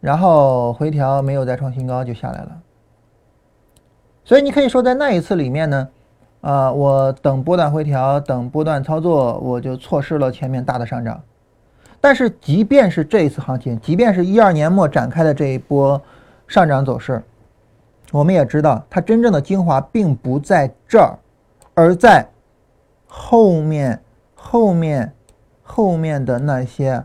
[0.00, 2.50] 然后回调没有再创新高就下来了。
[4.24, 5.88] 所以你可以说在那一次里面呢，
[6.40, 11.22] 啊，我等波段回调，等波段操作，我就错失了前面大的上涨。
[12.04, 15.98] 但是即便是这一次行情，即便是一二年末展开的这一波
[16.46, 17.24] 上涨走势。
[18.12, 21.18] 我们也知道，它真正的精华并不在这儿，
[21.72, 22.28] 而在
[23.06, 23.98] 后面、
[24.34, 25.10] 后面、
[25.62, 27.02] 后面的那些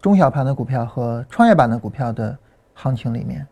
[0.00, 2.34] 中小盘的股票和创业板的股票的
[2.72, 3.46] 行情里面。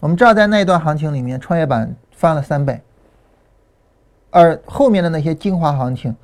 [0.00, 2.78] 我们知道，在那一段行情里面，创业板翻了三倍，
[4.28, 6.14] 而后面的那些精华行情，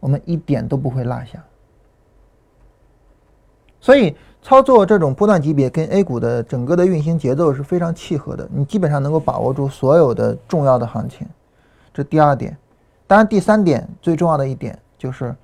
[0.00, 1.42] 我们一点都不会落下。
[3.80, 4.16] 所以。
[4.40, 11.26] 操作这种波段级别跟 A 股的整个的运行节奏是非常契合的，你基本上能够把握住所有的重要的行情。
[11.92, 12.56] 这第二点，
[13.06, 15.34] 当然第三点最重要的一点就是，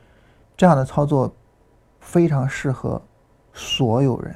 [0.57, 1.31] 这样的操作
[1.99, 3.03] 非常适合
[3.53, 4.35] 所有人。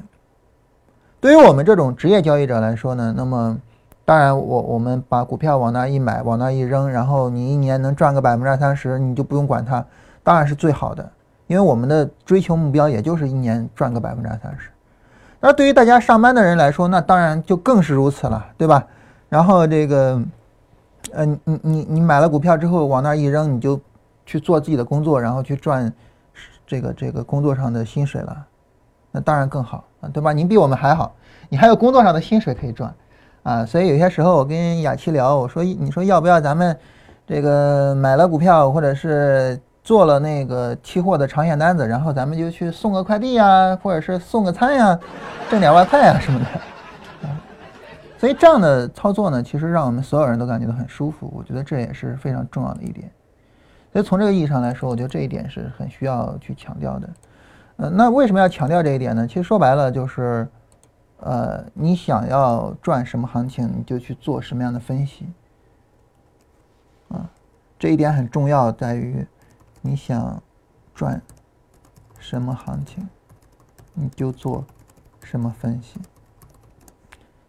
[1.21, 3.57] 对于我们这种职业交易者来说呢，那么
[4.05, 9.83] 当然我我们把股票往那一买，往那一扔，然后你一年能赚个百分之二三十，你就不用管它，
[10.25, 11.13] 当然是最好的。
[11.49, 14.69] 因为我们的追求目标也就是一年赚个百分之二三十，
[15.41, 18.87] 那对于大家上班的人来说，那当然就更是如此了，对吧？
[19.31, 20.23] 然后这个，
[21.11, 23.81] 呃，你你你买了股票之后往那一扔，你就
[24.27, 25.91] 去做自己的工作，然后去赚
[26.67, 28.47] 这个这个工作上的薪水了，
[29.11, 30.35] 那当然更好啊，对吧？
[30.35, 31.15] 您比我们还好，
[31.49, 32.95] 你还有工作上的薪水可以赚
[33.43, 33.65] 啊。
[33.65, 36.77] 所以有些时候我跟雅琪聊，我说你说要不要咱们
[37.27, 39.59] 这个买了股票或者是。
[39.89, 45.01] 做了那个期货的长线单子，然后咱们就去送个快递呀，或者是送个餐呀，
[45.49, 47.27] 挣点外快呀什么的。
[47.27, 47.33] 啊，
[48.19, 51.33] 所以这样的操作呢，其实让我们所有人都感觉到很舒服。
[51.35, 53.11] 我觉得这也是非常重要的一点。
[53.91, 57.09] 所以从这个意义上来说，我觉得这一点是很需要去强调的。
[57.79, 59.27] 呃，那为什么要强调这一点呢？
[59.27, 60.47] 其实说白了就是，
[61.21, 65.27] 呃，你想要赚什么行情，你就去做什么样的分析。
[67.09, 67.25] 啊，
[67.79, 69.27] 这一点很重要，在于。
[69.89, 70.43] 你想
[70.95, 71.19] 赚
[72.19, 73.09] 什么行情，
[73.95, 74.63] 你就做
[75.23, 75.99] 什么分析。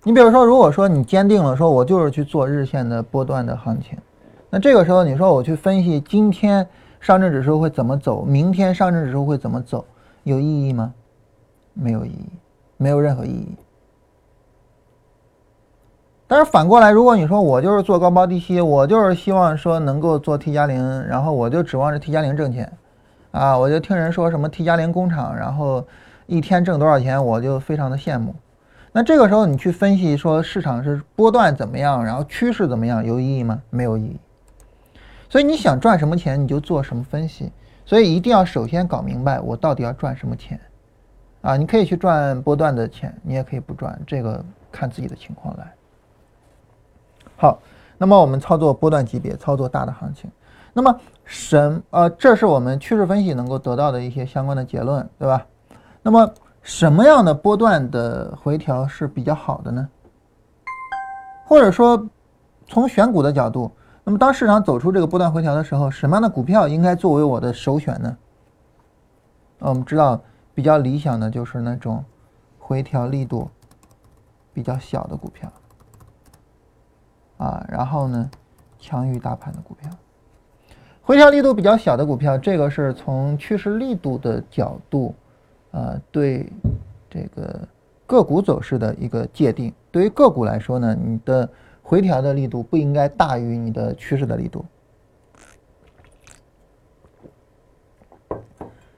[0.04, 3.98] 你比如说，如果说你坚定了说，我就是去做日线的波段的行情，
[4.50, 6.66] 那这个时候你说我去分析今天
[7.02, 9.86] 上证指数会怎么走，明天上证指数会怎么走，
[10.24, 10.94] 有意义吗？
[11.74, 12.30] 没有意义，
[12.78, 13.54] 没有任何意义。
[16.30, 22.72] 但是反过来，如果你说我就是做高抛低吸，我就是希望说能够做 T 加零，然后我就指望着 T 加零挣钱，
[23.32, 25.84] 啊，我就听人说什么 T 加零工厂，然后
[26.28, 28.36] 一天挣多少钱，我就非常的羡慕。
[28.92, 33.60] 那这个时候你去分析说市场是波段怎么样，然后趋势怎么样，有意义吗？
[33.72, 34.20] 没有意义。
[35.30, 37.52] 所以你想赚什么钱，你就做什么分析。
[37.88, 40.60] 所以一定要首先搞明白我到底要赚什么钱，
[41.42, 45.74] 啊，你可以去赚波段的钱，你也可以不赚，这个看自己的情况来。
[47.42, 47.58] 好，
[47.98, 50.30] 那么我们操作波段级别，操作大的行情，
[50.74, 55.46] 那么什呃，这是我们趋势分析能够得到的一些相关的结论，对吧？
[56.02, 56.30] 那么
[56.62, 59.88] 什么样的波段的回调是比较好的呢？
[61.46, 62.06] 或者说，
[62.68, 63.72] 从选股的角度，
[64.04, 68.18] 那么当市场走出这个波段回调的时候，什么样的股票应该作为我的首选呢？
[69.60, 70.20] 我们知道，
[70.54, 72.04] 比较理想的就是那种
[72.60, 73.50] 回调力度
[74.54, 75.50] 比较小的股票。
[77.40, 78.30] 啊，然后呢，
[78.78, 79.90] 强于大盘的股票，
[81.02, 85.16] 回调力度比较小的股票，这个是从趋势力度的角度，
[85.72, 86.52] 呃，对
[87.10, 87.68] 这个
[88.06, 89.74] 个股走势的一个界定。
[89.90, 91.50] 对于个股来说呢，你的
[91.82, 94.66] 回调的力度不应该大于你的趋势的力度。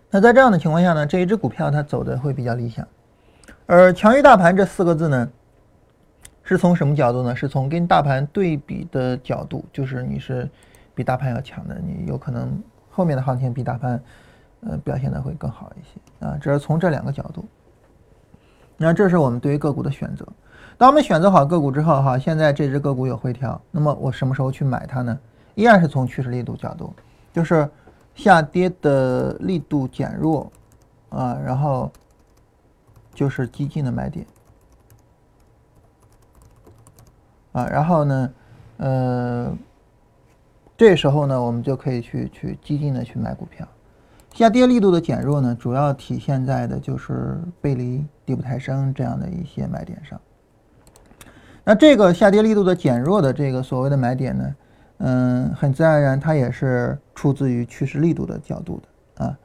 [0.10, 2.88] 那在这样的情况下呢，这一只股票它走的会比较理想，
[3.68, 5.30] 而强于大盘这四个字呢？
[6.56, 7.34] 是从什么角度呢？
[7.34, 10.50] 是从跟大盘对比的角度，就是你是
[10.94, 14.04] 比大盘要强的，你有可能后面的行情比大盘，
[14.68, 16.38] 呃，表现的会更好一些啊。
[16.42, 17.46] 这是从这两个角度。
[18.76, 20.28] 那这是我们对于个股的选择。
[20.78, 25.18] 当我们选择好个股之后，哈，现在这只个股有回调，那么我什么时候去买它呢？
[25.56, 26.94] 依然是从趋势力度角度，
[27.32, 27.70] 就是
[28.14, 30.52] 下跌的力度减弱
[31.10, 31.90] 啊，然后
[33.14, 34.26] 就是激进的买点。
[37.52, 38.34] 啊，然后呢，
[38.78, 39.58] 呃，
[40.78, 43.68] 这时候呢，我们就可以去去激进的去买股票。
[44.34, 50.20] 下跌力度的减弱呢，主要体现在的就是背离、底部抬升这样的一些买点上。
[51.66, 54.56] 那这个下跌力度的减弱的这个所谓的买点呢，
[55.00, 59.38] 嗯，很自然而然它也是出自于趋势力度的角度的啊。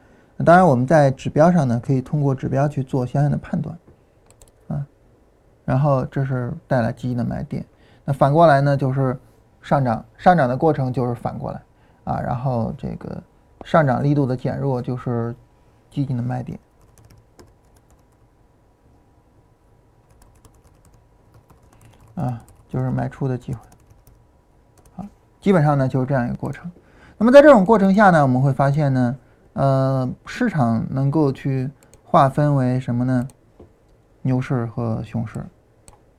[0.44, 3.76] 当然我们在指标上呢，可以通过指标去做相应的判断
[4.68, 4.86] 啊。
[5.64, 7.66] 然后这是带来基金的买点。
[8.06, 9.18] 那反过来呢，就是
[9.60, 11.60] 上涨上涨的过程就是反过来
[12.04, 12.18] 啊。
[12.20, 13.22] 然后这个
[13.64, 15.36] 上涨力度的减弱就是
[15.90, 16.58] 基金的卖点。
[22.14, 23.60] 啊，就是卖出的机会，
[24.96, 25.04] 啊，
[25.38, 26.70] 基本上呢就是这样一个过程。
[27.18, 29.16] 那么在这种过程下呢，我们会发现呢，
[29.52, 31.70] 呃，市场能够去
[32.02, 33.28] 划分为什么呢？
[34.22, 35.44] 牛市和熊市。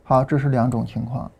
[0.03, 1.31] 好，这是两种情况。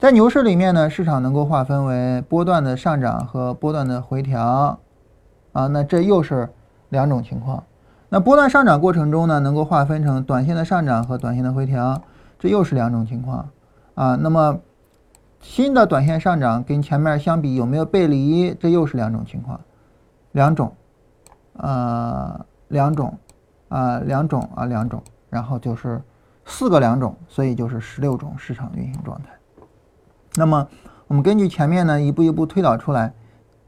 [0.00, 4.80] 在牛市里面呢，市场能够划分为波段的上涨和波段的回调，
[5.52, 6.48] 啊，那这又是
[6.88, 7.62] 两种情况。
[8.08, 12.00] 那波段上涨过程中呢，能够划分成短线的上涨和短线的回调，
[12.38, 13.46] 这又是两种情况。
[13.94, 14.58] 啊，那么
[15.38, 18.54] 新的短线上涨跟前面相比有没有背离？
[18.54, 19.60] 这又是两种情况，
[20.32, 20.74] 两种，
[21.58, 23.18] 呃，两种，
[23.68, 26.00] 啊，两种啊，两种，然后就是
[26.46, 29.28] 四个两种，所以就是十六种市场运行状态。
[30.34, 30.68] 那么
[31.06, 33.12] 我们根据前面呢一步一步推导出来，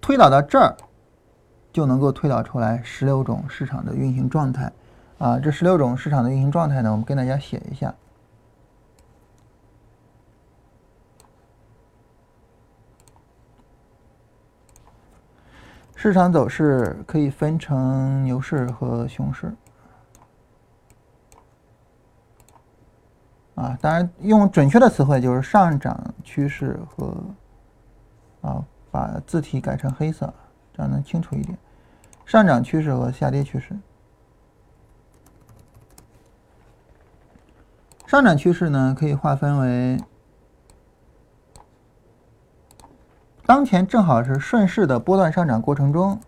[0.01, 0.77] 推导到这儿
[1.73, 4.73] 就能够推导出来十六种市场的运行状态。
[5.19, 7.95] 啊，这十六种市场的运行状态呢，我们跟大家写一下。
[15.95, 19.55] 市场走势可以分成牛市和熊市，
[23.55, 27.17] 啊，当然用准确的词汇就是上涨趋势和，
[28.41, 30.33] 啊，把字体改成黑色，
[30.73, 31.59] 这样能清楚一点。
[32.25, 33.77] 上涨趋势和下跌趋势，
[38.07, 40.01] 上涨趋势呢可以划分为。
[43.45, 46.19] 当前正好是顺势的波段上涨过程中，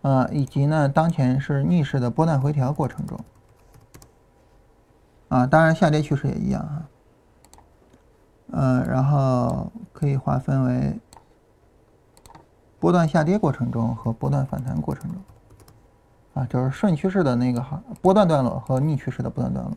[0.00, 3.18] 呃，以及呢，当前是逆势的波段回调过程中，
[5.34, 6.86] 啊，当然下跌趋势也一样啊，
[8.52, 10.96] 呃，然后可以划分为
[12.78, 15.20] 波段下跌过程中和波段反弹过程中，
[16.34, 19.76] 啊，就是顺趋势的那个哈波段段落和逆趋势的波段段落。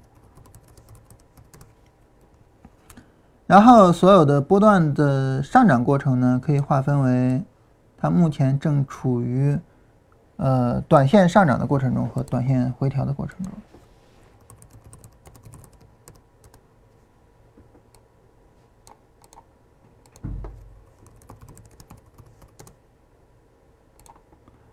[3.47, 7.43] 然后所有的波段的上涨过程呢，可以划分为
[7.97, 9.57] 它目前正处于
[10.35, 13.51] 呃短线上涨的过程中和短线回调的过程中。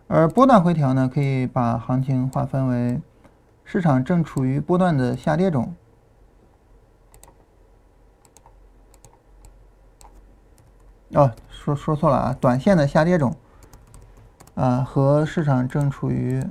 [0.06, 3.00] 而波段回调呢，可以把行情划分为
[3.64, 5.74] 市场正处于波段的下跌中。
[11.14, 12.36] 哦，说说错了啊！
[12.40, 13.34] 短线的下跌中，
[14.56, 16.44] 啊，和市场正处于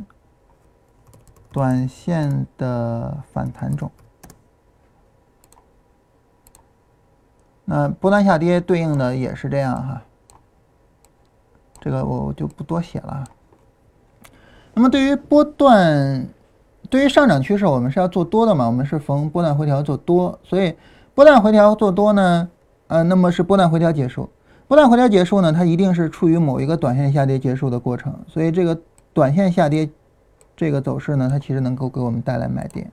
[1.52, 3.92] 短线的反弹中。
[7.66, 10.02] 那波段下跌对应的也是这样哈，
[11.80, 13.24] 这个我就不多写了。
[14.74, 16.28] 那么对于波段，
[16.90, 18.66] 对于上涨趋势，我们是要做多的嘛？
[18.66, 20.74] 我们是逢波段回调做多，所以
[21.14, 22.50] 波段回调做多呢，
[22.88, 24.30] 呃，那么是波段回调结束。
[24.68, 28.80] 波段回调结束呢，它一定是处于某一个短线下跌结束的过程，所以这个
[29.14, 29.88] 短线下跌
[30.56, 32.92] 这个走势呢，它其实能够给我们带来买点。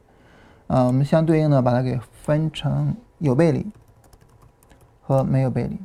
[0.66, 3.66] 啊，我们相对应的把它给分成有背离
[5.00, 5.78] 和没有背离。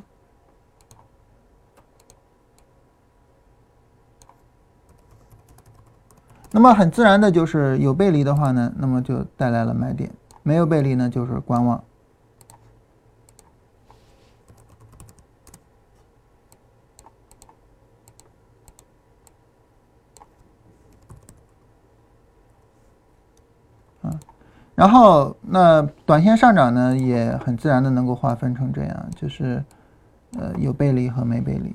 [6.56, 10.08] 那么很自然的就是有背离的话呢，那么就带来了买点；
[10.42, 11.84] 没有背离呢，就是观望。
[24.74, 29.62] 然后，那短线上涨呢，也很自然的能够划分成这样，就是，
[30.38, 31.74] 呃，有背离和没背离。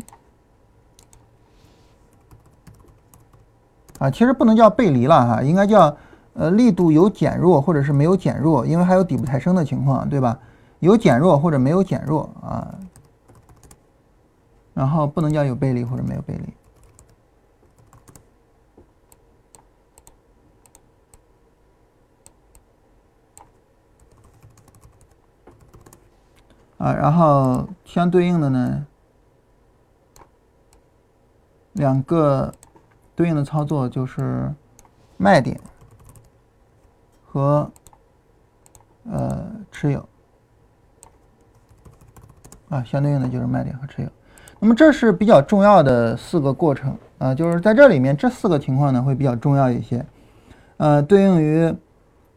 [4.02, 5.95] 啊，其实不能叫背离了哈，应该叫，
[6.34, 10.39] 呃，力度有减弱或者是没有减弱，因为还有底部抬升的情况，对吧？
[10.80, 12.80] 有减弱或者没有减弱啊。
[14.74, 16.52] 然后不能叫有背离或者没有背离。
[26.80, 28.88] 啊，然后相对应的呢，
[31.74, 32.52] 两个
[33.16, 34.51] 对应的操作就是
[35.18, 35.59] 卖点
[37.26, 37.70] 和
[39.09, 40.07] 呃持有，
[42.70, 44.09] 啊，相对应的就是卖点和持有。
[44.59, 50.05] 那么这是比较重要的四个过程啊，就是在这里面这四个情况呢会比较重要一些，
[50.78, 51.74] 呃，对应于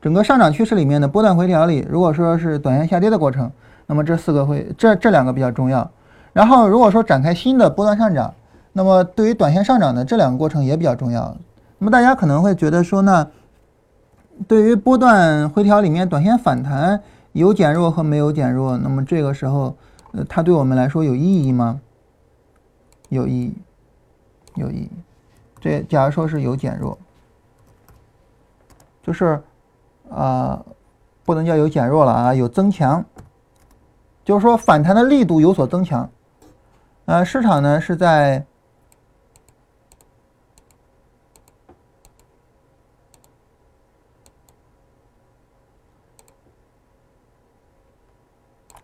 [0.00, 3.50] 整个上涨趋势里面的波段回调里，如果说是短线下跌的过程，
[3.86, 5.90] 那么这四个会这这两个比较重要。
[6.32, 8.34] 然后如果说展开新的波段上涨，
[8.74, 11.34] 那么对于短线上涨的这两个过程也比较重要。
[11.78, 13.30] 那么大家可能会觉得说呢，
[14.46, 17.00] 对于波段回调里面短线反弹
[17.32, 19.74] 有减弱和没有减弱，那么这个时候
[20.12, 21.80] 呃它对我们来说有意义吗？
[23.10, 23.54] 有意义，
[24.56, 24.90] 有意义。
[25.60, 26.98] 这假如说是有减弱，
[29.02, 29.40] 就是，
[30.10, 30.62] 啊，
[31.24, 33.04] 不能叫有减弱了啊，有增强，
[34.24, 36.10] 就是说反弹的力度有所增强。
[37.04, 38.44] 呃，市场呢是在，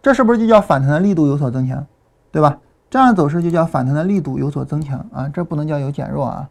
[0.02, 1.86] 这是不是就叫反弹的力度有所增强，
[2.30, 2.58] 对吧？
[2.88, 6.48] 这样的走势就叫反弹的力度有所增强啊，这不能叫有减弱啊，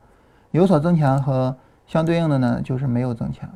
[0.52, 3.50] 有所增强和相对应的呢就是没有增强。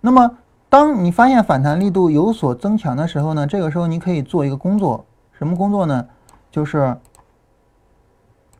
[0.00, 0.38] 那么
[0.68, 6.06] 当你发现反弹力度有所增强的时候呢，这个时候你可以做一个工作，什么工作呢？
[6.50, 6.96] 就是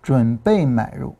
[0.02, 1.16] 准备买入。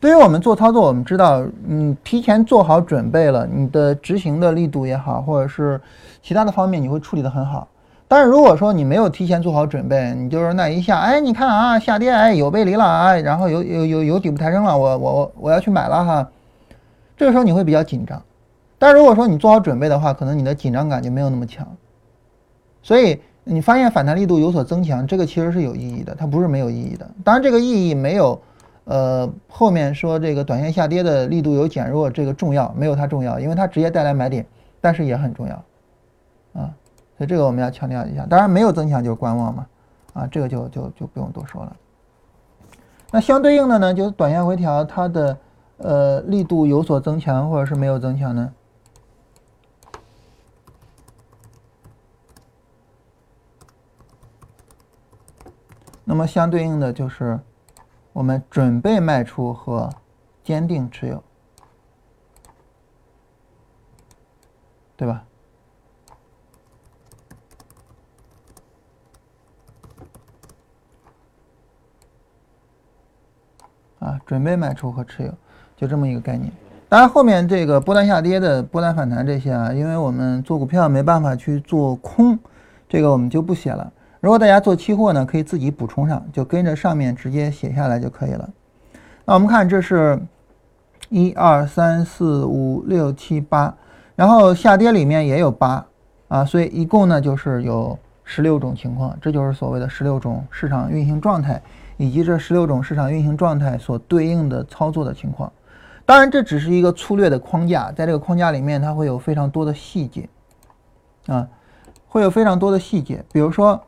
[0.00, 5.80] 对于我们做操作，我们知道，你提前做好准备了，你的执行的力度也好，或者是
[6.22, 7.66] 其他的方面，你会处理的很好。
[8.06, 16.28] 但是如果说你没有提前做好准备，你就是那一下，哎，你看啊，下跌，哎，有背离了啊，然后有有有有底部抬升了，我我我要去买了哈，
[17.16, 18.22] 这个时候你会比较紧张。
[18.78, 21.66] 但如果说你做好准备的话，可能你的紧张感就没有那么强。
[22.84, 27.04] 所以你发现反弹力度有所增强，这个其实是有意义的，它不是没有意义的。
[27.24, 28.40] 当然，这个意义没有。
[28.90, 34.46] 呃，后面说这个短线下跌的力度有减弱，这个重要没有它重要，因为它直接带来买点，
[34.80, 35.54] 但是也很重要，
[36.54, 36.72] 啊，
[37.18, 38.24] 所以这个我们要强调一下。
[38.24, 39.66] 当然没有增强就是观望嘛，
[40.14, 41.76] 啊，这个就就就不用多说了。
[43.10, 45.38] 那相对应的呢，就是短线回调它的
[45.76, 48.50] 呃力度有所增强或者是没有增强呢？
[56.04, 57.38] 那么相对应的就是。
[58.18, 59.88] 我们准备卖出和
[60.42, 61.22] 坚定持有，
[64.96, 65.24] 对吧？
[74.00, 75.32] 啊，准备卖出和持有，
[75.76, 76.52] 就这么一个概念。
[76.88, 82.36] 当然，后面这个波段下跌的、波段反弹这些啊，因为我们做股票没办法去做空，
[82.88, 83.92] 这个我们就不写了。
[84.20, 88.50] 如果大家做期货呢，可以自己补充上，就跟着上面直接写下来就可以了。
[89.24, 90.20] 那我们看，这是
[91.08, 93.72] 一二三四五六七八，
[94.16, 95.86] 然后下跌里面也有八
[96.26, 101.62] 啊，所以一共呢就是有十六种情况，这就是所谓的十六种市场运行状态，
[101.96, 105.52] 以及这十六种市场运行状态所对应的操作的情况。
[106.04, 110.28] 当然，这只是一个粗略的框架，在这个框架里面，它会有非常多的细节
[111.28, 111.46] 啊，
[112.08, 113.80] 会有非常多的细节，比如说。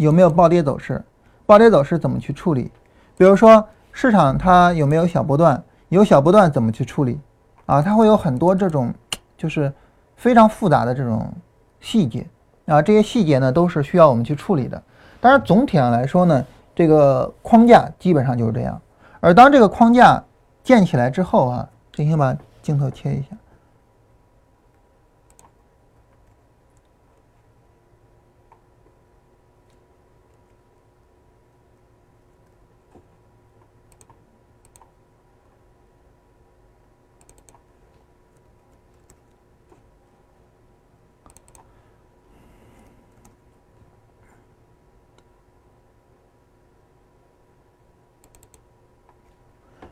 [0.00, 1.02] 有没有暴跌走势？
[1.46, 2.70] 暴跌走势怎么去处理？
[3.16, 5.62] 比如说市场它有没有小波段？
[5.90, 7.20] 有小波段怎么去处理？
[7.66, 8.92] 啊，它会有很多这种
[9.36, 9.72] 就是
[10.16, 11.30] 非常复杂的这种
[11.80, 12.26] 细节
[12.66, 14.82] 啊，这些细节呢都是需要我们去处理的。
[15.20, 16.44] 当然总体上来说呢，
[16.74, 18.80] 这个框架基本上就是这样。
[19.20, 20.22] 而当这个框架
[20.64, 23.36] 建起来之后啊，进行把镜头切一下。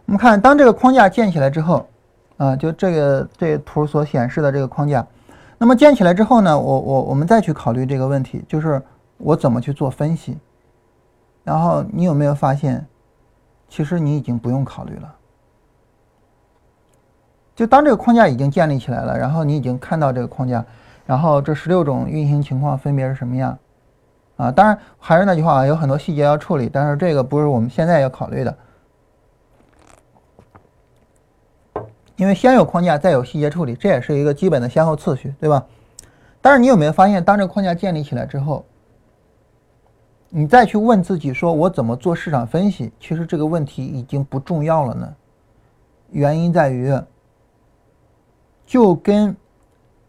[0.08, 1.86] 我们看，当这个框架建起来之后，
[2.38, 5.06] 啊，就这个这图所显示的这个框架，
[5.58, 8.80] 那么建起来之后呢，我我我们再去考虑这个问题，就是
[9.18, 10.38] 我怎么去做分析。
[11.44, 12.86] 然后你有没有发现，
[13.68, 15.14] 其实你已经不用考虑了。
[17.54, 20.64] 就当这个框架已经建立起来了，然后你已经看到这个框架，
[21.04, 23.58] 然后这十六种运行情况分别是什么样？
[24.38, 28.56] 啊，当然还是那句话啊，有很多细节要处理，但是这个不是我们现在要考虑的。
[32.18, 35.64] 因为先有框架，再有细节处理，这也是一个基本的先后次序，对吧？
[36.42, 38.64] 但是你有没有发现，当这个框架建立起来之后，
[40.28, 42.92] 你再去问自己说，我怎么做市场分析？
[42.98, 45.14] 其实这个问题已经不重要了呢。
[46.10, 46.92] 原因在于，
[48.66, 49.36] 就跟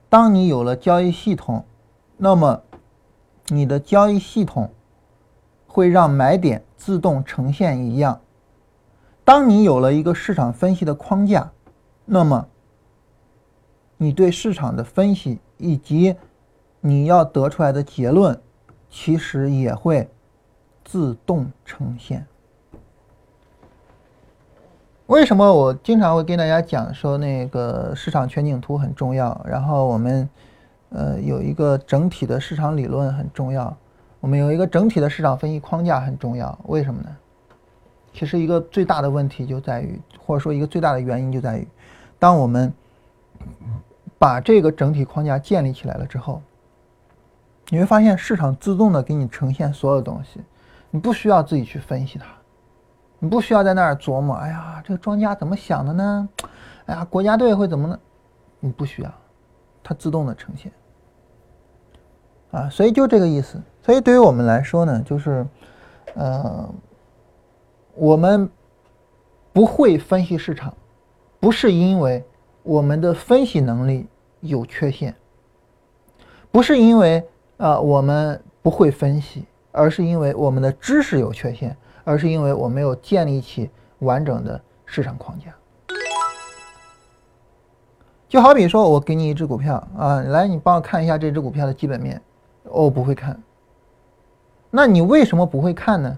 [0.10, 1.64] 当你有了交易系统，
[2.18, 2.64] 那么
[3.49, 4.72] 你的交易系统
[5.68, 8.20] 会让买点自动呈现一样。
[9.24, 11.51] 当你有了一个市场分析的框架，
[12.12, 12.47] 那么
[13.97, 16.16] 你对市场的分析以及
[16.82, 18.41] 你要得出来的结论，
[18.89, 20.10] 其实也会
[20.84, 22.26] 自动呈现。
[25.05, 30.28] 为什么我经常会跟大家讲说那个市场全景图很重要，然后我们
[30.89, 33.78] 呃有一个整体的市场理论很重要，
[34.20, 36.57] 我们有一个整体的市场分析框架很重要。
[36.66, 37.16] 为什么呢？
[38.12, 41.68] 其实一个最大的问题就在于，或者说一个最大的原因就在于，
[42.20, 42.72] 当我们
[44.20, 46.41] 把这个整体框架建立起来了之后，
[47.70, 50.41] 你会发现市场自动的给你呈现所有东西，
[50.91, 52.26] 你不需要自己去分析它。
[53.22, 56.30] 你不需要在那儿琢磨，哎呀，这个庄家怎么想的呢？
[56.86, 57.99] 哎呀，国家队会怎么呢？
[58.59, 59.13] 你不需要，
[59.84, 60.72] 它自动的呈现。
[62.51, 63.61] 啊，所以就这个意思。
[63.82, 65.45] 所以对于我们来说呢，就是，
[66.15, 66.70] 呃，
[67.93, 68.49] 我们
[69.51, 70.74] 不会分析市场，
[71.39, 72.23] 不是因为
[72.63, 74.07] 我们的分析能力
[74.41, 75.15] 有缺陷，
[76.51, 77.23] 不是因为
[77.57, 81.75] 呃我们不会分析，而是因为我们的知识有缺陷。
[82.05, 83.69] 而是因为我没有建立起
[83.99, 85.53] 完整的市场框架，
[88.27, 92.19] 就好比说我给你一只股票啊，来你帮我看一下这只股票的基本面，
[92.63, 93.39] 哦不会看，
[94.71, 96.17] 那你为什么不会看呢？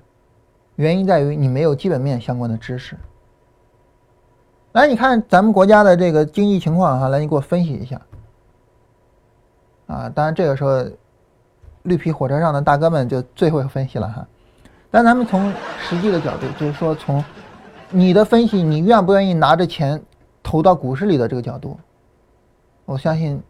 [0.78, 2.96] 原因在于你没有基本面相关的知识。
[4.74, 8.02] 来，你看咱们国家的这个经济情况哈，来你给我分析一下。
[9.88, 10.86] 啊，当然这个时候
[11.84, 14.26] 绿皮火车上的大哥们就最会分析了哈。
[14.90, 17.22] 但咱们从实际的角度，就是说从
[17.90, 20.02] 你的分析，你愿不愿意拿着钱
[20.42, 21.78] 投到股市里的这个角度，
[22.86, 23.42] 我相信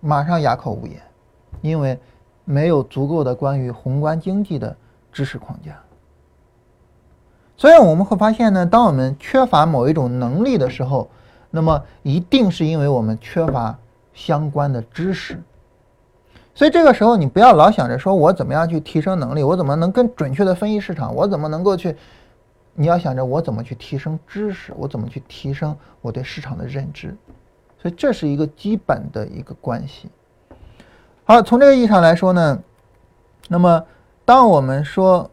[0.00, 0.98] 马上哑口无言，
[1.60, 1.98] 因为
[2.46, 4.74] 没有足够的关于宏观经济的
[5.12, 5.78] 知识框架。
[7.60, 11.10] 所以我们会发现呢，当我们缺乏某一种能力的时候，
[11.50, 13.76] 那么一定是因为我们缺乏
[14.14, 15.38] 相关的知识。
[16.54, 21.94] 所以这个时候，你不要老想着说我怎么样去提升能力，我怎么能更准确的分析市场，我怎么能够去？
[22.72, 27.14] 你要想着我怎么去提升知识，我怎么去提升我对市场的认知。
[27.82, 30.08] 所以这是一个基本的一个关系。
[31.24, 32.58] 好，从这个意义上来说呢，
[33.48, 33.84] 那么
[34.24, 35.30] 当我们说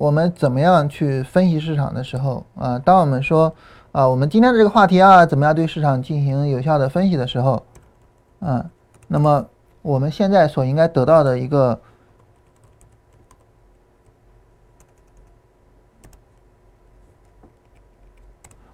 [0.00, 3.54] 我们怎么样去分析市场的时候啊，当我们说
[3.92, 7.62] 啊，我们今天的这个话题啊，怎么样对市场进行有效的分析的时候，
[8.40, 8.70] 啊，
[9.08, 9.46] 那么。
[9.82, 11.80] 我们现在所应该得到的一个，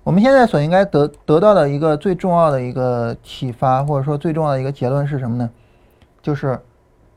[0.02, 5.48] 我们现在所应该得得到的一个最重要的一个启发，或者说最重要的一个结论是什么呢？
[6.20, 6.58] 就是，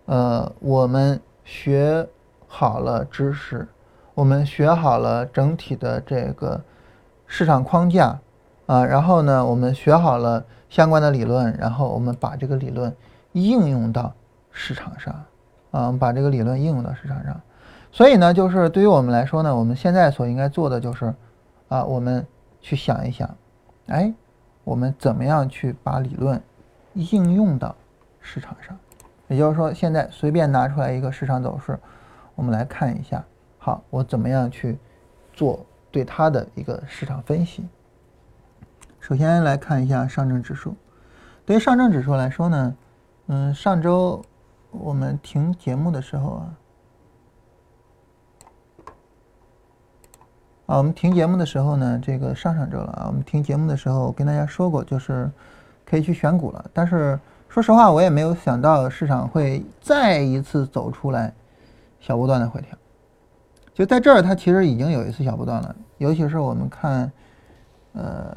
[0.06, 2.08] 呃，我们学
[2.48, 3.68] 好了知识，
[4.20, 6.62] 我们学好了整体的这个
[7.26, 8.20] 市场框架，
[8.66, 12.94] 啊，然后呢，我们学好了相关的理论，然后我们把这个理论。
[13.32, 14.12] 应用到
[14.52, 15.24] 市场上，
[15.72, 17.40] 啊，把这个理论应用到市场上，
[17.94, 21.14] 所以呢，就是对于我们来说呢，我们现在所应该做的就是，
[21.70, 22.28] 啊，我们
[22.60, 23.30] 去想一想，
[23.88, 24.14] 哎，
[24.66, 26.42] 我们怎么样去把理论
[26.94, 27.74] 应用到
[28.20, 28.78] 市场上？
[29.30, 31.80] 也就是说，现在随便拿出来一个市场走势，
[32.36, 33.24] 我们来看一下，
[33.60, 34.80] 好，我怎么样去
[35.32, 37.68] 做对它的一个市场分析？
[39.00, 40.76] 首先来看一下上证指数，
[41.46, 42.76] 对于上证指数来说呢。
[43.32, 44.24] 嗯，上周
[44.72, 46.58] 我们停节目的时候啊，
[50.66, 55.30] 啊，我们停节目的时候呢，这个上上周了啊，我们停节目的时候跟大家说过，就是
[55.86, 56.72] 可以去选股了。
[56.74, 61.32] 但是说实话，我也没有想到市场会再一次走出来
[62.00, 62.76] 小波段的回调。
[63.80, 67.10] 就在这儿，它其实已经有一次小波段了，尤其是我们看
[67.94, 68.36] 呃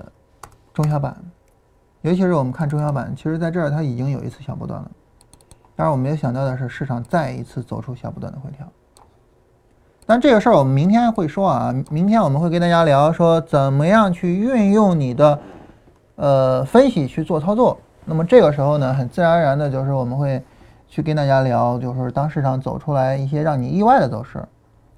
[0.73, 1.17] 中小板。
[2.03, 4.89] 尤其是我们看中小板，其实在这儿它已经有一次小波段了。
[5.75, 8.65] 当然，我没有想到的是，市场再一次走出小波段的回调。
[10.07, 15.41] 但这个事儿我们明天会说啊，明天我们会跟大家聊说怎么样去运用你的
[16.15, 17.77] 呃分析去做操作。
[18.05, 20.41] 那么这个时候呢，很自然而然的就是我们会
[20.87, 24.39] 去跟大家聊，就是当市场走出来一些让你意外的走势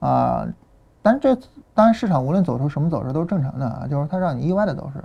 [0.06, 0.46] 啊，
[1.02, 1.34] 但这
[1.72, 5.02] 当然市场无论走出什么走势都是正常的啊，就是它让你意外的走势。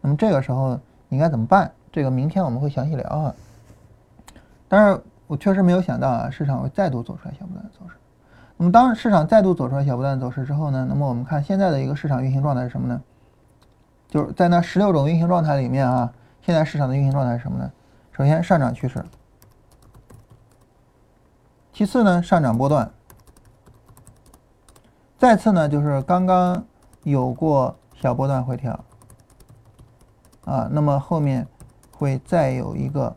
[0.00, 0.78] 那么这个时候。
[1.10, 1.68] 应该怎么办？
[1.90, 3.34] 这个明天我们会详细聊啊。
[4.68, 7.96] 但是我确实没有想到啊，市场会再度走出来小波段的走势。
[8.56, 10.86] 那么当市场再度走出来小波段的走势之后呢？
[10.88, 13.02] 那么我们看现在的一个市场运行状态是什么呢？
[14.06, 16.12] 就是在那十六种运行状态里面啊，
[16.42, 17.68] 现在市场的运行状态是什么呢？
[18.12, 19.04] 首先上涨趋势，
[21.72, 22.88] 其次呢上涨波段，
[25.20, 26.64] 再次呢就是刚刚
[27.02, 28.72] 有过小波段回调，
[30.46, 31.46] 啊，那么后面
[31.92, 33.14] 会再有一个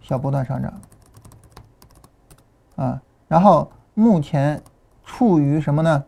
[0.00, 0.80] 小波段上涨，
[2.76, 4.62] 啊，然后目前
[5.04, 6.04] 处于什么呢？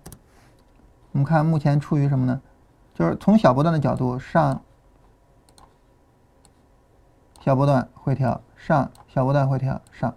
[1.11, 2.41] 我们看目前处于什么呢？
[2.95, 4.63] 就是从小波段的角度上。
[7.41, 10.15] 小波段回调上，小波段回调上。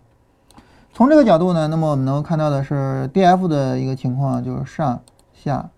[0.98, 5.00] 从这个角度呢，那么我们能够看到的是 D F 的一个情况，就是上
[5.32, 5.70] 下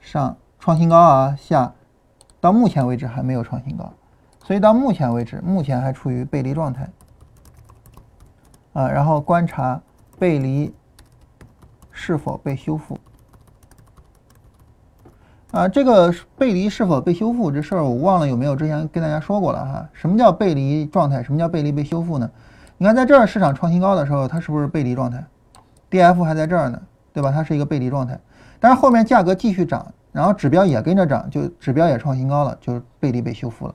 [0.00, 1.72] 上创新高啊，下
[2.42, 3.90] 到目前为止还没有创新高，
[4.44, 6.90] 所以到目前为止，目前还处于背离状态
[8.74, 8.86] 啊。
[8.86, 9.80] 然后观察
[10.18, 10.74] 背离
[11.90, 12.98] 是否被修复。
[15.52, 19.88] 啊，这个背离是否被修复这事儿，我忘了有没有之前跟大家说过了哈？
[19.94, 21.22] 什么叫背离状态？
[21.22, 22.30] 什么叫背离被修复呢？
[22.78, 25.24] 你看，在这儿市场创新高的时候，它是不是背离状态
[25.88, 26.80] ？D F 还在这儿呢，
[27.12, 27.30] 对吧？
[27.32, 28.18] 它是一个背离状态。
[28.60, 33.74] 但是后面价格继续涨，然后指标也跟着涨，就指标也创新高了，就背离被修复了。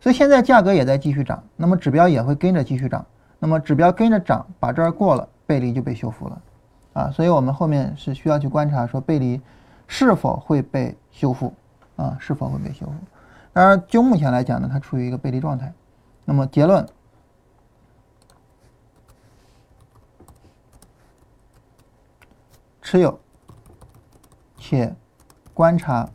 [0.00, 3.04] 所以现在价格也在继续涨，那么指标也会跟着继续涨，
[3.38, 6.42] 那么指标跟着涨，把这儿过了，背离就被修复了
[6.92, 7.10] 啊。
[7.10, 9.40] 所以我们后面是需要去观察说背离。
[9.88, 11.52] 是否会被修复
[11.96, 12.16] 啊？
[12.18, 12.92] 是否会被修复？
[13.52, 15.70] 当然，就目前来讲呢，它处于一个背离状态。
[16.24, 16.86] 那么结论，
[22.82, 23.18] 持有
[24.58, 24.94] 且
[25.54, 26.06] 观察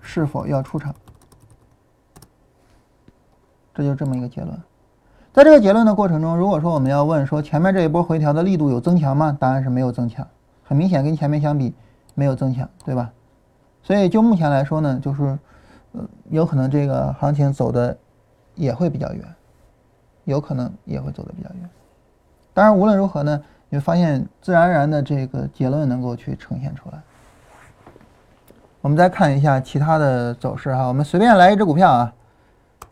[0.00, 0.94] 是否要出场，
[3.74, 4.58] 这就这么一个结论。
[5.34, 9.36] 在这个结论的过程中，如果说我们要问说前面这一波回调的力度有增强吗？
[9.38, 10.26] 答案是没有增强，
[10.62, 11.74] 很明显跟前面相比。
[12.16, 13.12] 没有增强，对吧？
[13.82, 15.36] 所以就目前来说呢，就是，
[15.90, 17.98] 呃，有可能这个行情走的
[18.54, 19.34] 也会比较远，
[20.22, 21.68] 有可能也会走的比较远。
[22.52, 23.42] 当然，无论如何呢，
[23.74, 27.02] 你会发现自然而然的这个结论能够去呈现出来。
[28.80, 32.12] 我们再看一下其他的走势哈，我们随便来一只股票啊，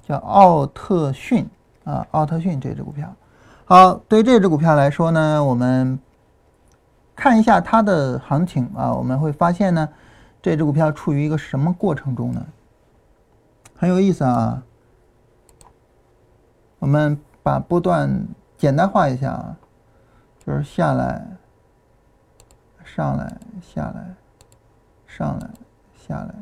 [0.03, 1.49] 叫奥特逊
[1.85, 3.15] 啊，奥特逊这只股票。
[3.65, 5.97] 好，对于这只股票来说呢，我们。
[7.15, 9.89] 看一下它的行情啊，我们会发现呢，
[10.41, 12.45] 这只股票处于一个什么过程中呢？
[13.77, 14.61] 很有意思啊。
[16.81, 18.27] 我们把波段
[18.57, 19.57] 简单化一下啊，
[20.45, 21.25] 就是下来、
[22.85, 24.15] 上来、下来、
[25.07, 25.51] 上来、
[25.95, 26.35] 下来，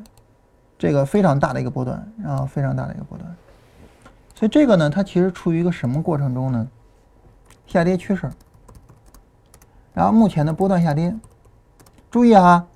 [0.79, 3.37] 这个非常大的一个波段，然后非常大的一个波段。
[4.35, 6.67] 所以这个呢，它其实处于一个什么过程中呢？
[7.67, 8.31] 下跌趋势。
[9.93, 11.15] 然后目前的波段下跌，
[12.11, 12.67] 注意啊，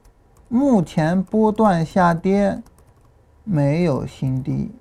[0.48, 2.62] 目前波段下跌
[3.44, 4.74] 没有新低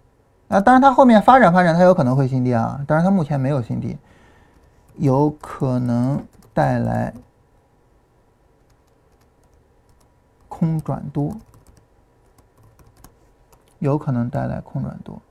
[0.49, 3.97] 啊，当然它后面发展发展，它有可能会新低啊，但是它目前没有新低，
[4.95, 6.21] 有可能
[6.53, 7.13] 带来
[10.47, 11.35] 空转多，
[13.79, 15.21] 有可能带来空转多，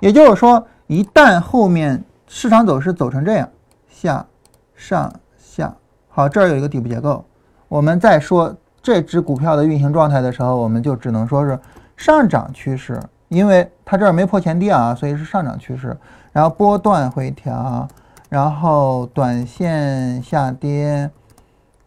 [0.00, 3.48] 也就是说，一旦后面市场走势走成这样，
[3.88, 4.26] 下
[4.74, 5.74] 上下。
[6.08, 7.24] 好，这儿有一个底部结构。
[7.68, 11.58] 我们在说这只股票的运行状态的时候，我们就只能说是
[11.96, 15.96] 上涨趋势，因为它这儿没破前低啊，所以是上涨趋势。
[16.32, 17.86] 然后波段回调，
[18.30, 21.10] 然后短线下跌，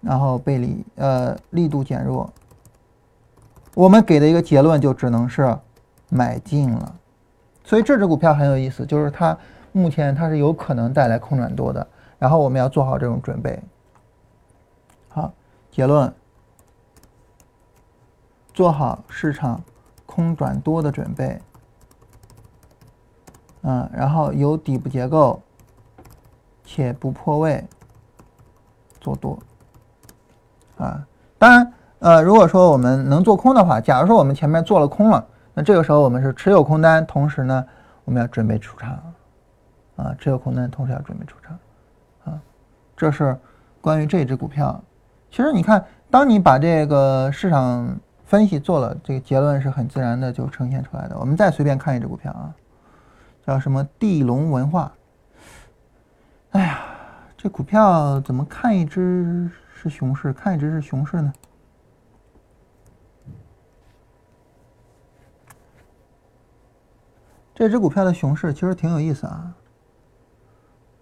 [0.02, 2.32] 然后背离，呃，力度减弱。
[3.74, 5.58] 我们给的一个结论就只能是
[6.10, 6.96] 买进了。
[7.64, 9.36] 所以这只股票很有意思，就是它
[9.72, 11.88] 目前它是有可能带来空转多的，
[12.20, 13.58] 然后我们要做好这种准备。
[15.08, 15.32] 好，
[15.72, 16.14] 结论：
[18.54, 19.64] 做好市场
[20.06, 21.40] 空转多的准备，
[23.62, 25.42] 嗯，然后有底部结构
[26.74, 27.64] 且不破位
[29.00, 29.38] 做多，
[30.80, 31.06] 啊，
[31.38, 37.64] 当然，呃，如果说我们能做空的话，假如说我们前面做了空了，那这个时候我们是持有空单，同时呢，
[38.06, 39.14] 我们要准备出场，
[39.98, 41.60] 啊，持有空单同时要准备出场，
[42.24, 42.42] 啊，
[42.98, 43.38] 这是
[43.80, 44.84] 关于这只股票。
[45.30, 47.96] 其实你看，当你把这个市场
[48.26, 51.16] 分析做了，这个结论是很自然的就呈现出来的。
[51.20, 52.50] 我们再随便看一只股票啊，
[53.46, 54.92] 叫什么地龙文化。
[56.54, 56.86] 哎呀，
[57.36, 61.34] 这股票怎么看一只是熊市，看一只是熊市呢？
[67.56, 69.56] 这只股票的熊市其实挺有意思啊。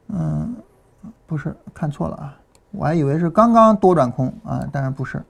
[0.08, 0.56] 嗯，
[1.28, 2.40] 不是看错了啊。
[2.72, 5.22] 我还以为是刚刚多转空啊，当然不是。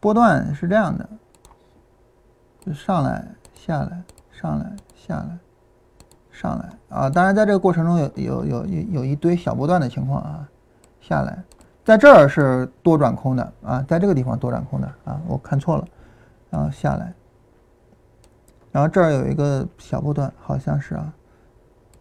[0.00, 1.08] 波段是这样的，
[2.58, 3.24] 就上来
[3.54, 5.38] 下来上来下来
[6.34, 10.48] 上来啊，当然在这个过程中有有有有有一堆小波段的情况啊，
[11.00, 11.42] 下来，
[11.84, 15.86] 在这儿是多转空的啊，在这个地方多转空的啊，我看错了，
[16.50, 17.14] 然后下来，
[18.72, 21.14] 然后这儿有一个小波段，好像是啊，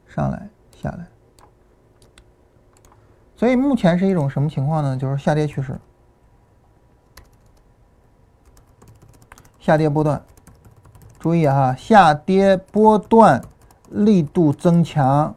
[0.07, 1.05] 上来下来，
[3.35, 4.97] 所以目前是一种什么情况呢？
[4.97, 5.79] 就是下跌趋势。
[9.59, 10.21] 下跌波段，
[11.19, 13.41] 注意哈，下跌波段
[13.93, 15.35] 力度增强，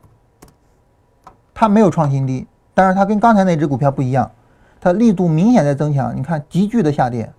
[1.54, 4.30] 它没有创新低，但是它跟刚才那只股票不一样，
[4.80, 6.16] 它力度明显在增强。
[6.16, 7.32] 你看急剧的下跌，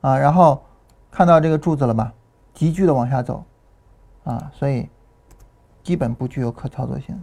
[0.00, 0.62] 啊，然后
[1.10, 2.12] 看到这个柱子了吧？
[2.54, 3.44] 急剧的往下走，
[4.24, 4.88] 啊，所以
[5.82, 7.22] 基本不具有可操作性。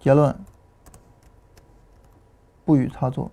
[0.00, 0.36] 结论：
[2.64, 3.30] 不予操作。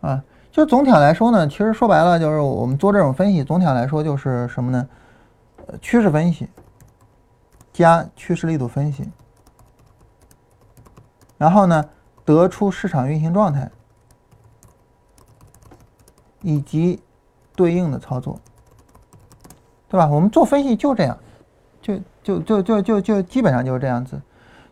[0.00, 0.22] 啊，
[0.54, 4.88] 就总体上来说呢，其实说白了就是我们做这种分析，总体上来说就是什么呢？
[5.82, 6.48] 趋势分析
[7.72, 9.10] 加趋势力度分析，
[11.36, 11.84] 然后呢，
[12.24, 13.68] 得出市场运行状态
[16.40, 17.02] 以及
[17.56, 18.38] 对应的操作，
[19.88, 20.06] 对吧？
[20.06, 21.18] 我们做分析就这样，
[21.82, 24.22] 就就就就就就基本上就是这样子。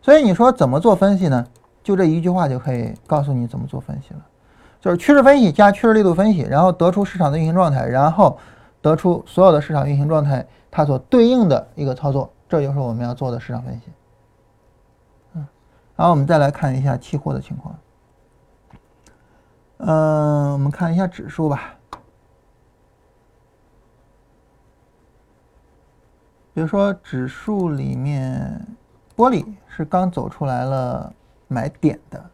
[0.01, 1.45] 所以你说怎么做分析呢？
[1.83, 4.21] 就这一句话就可以告诉你怎么做分析了。
[4.83, 8.37] 就是趋势分析加趋势力度分析，然后得出市场的运行状态，然后
[8.81, 13.83] 得出所有的市场运行状态它所对应的一个操作，这就是我们要做的市场分析。
[15.35, 15.47] 嗯，
[15.95, 17.79] 然后我们再来看一下期货的情况。
[19.79, 21.77] 嗯，我们看一下指数吧。
[26.53, 28.67] 比如说指数里面，
[29.17, 31.15] 玻璃是刚走出来了
[31.47, 32.32] 买点的。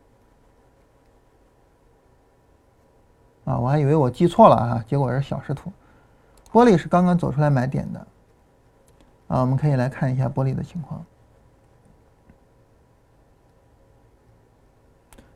[3.49, 5.73] 啊，我还以为我记错了啊，结果是小时图。
[6.53, 8.07] 玻璃是刚刚走出来买点的，
[9.29, 11.03] 啊，我们可以来看一下玻璃的情况。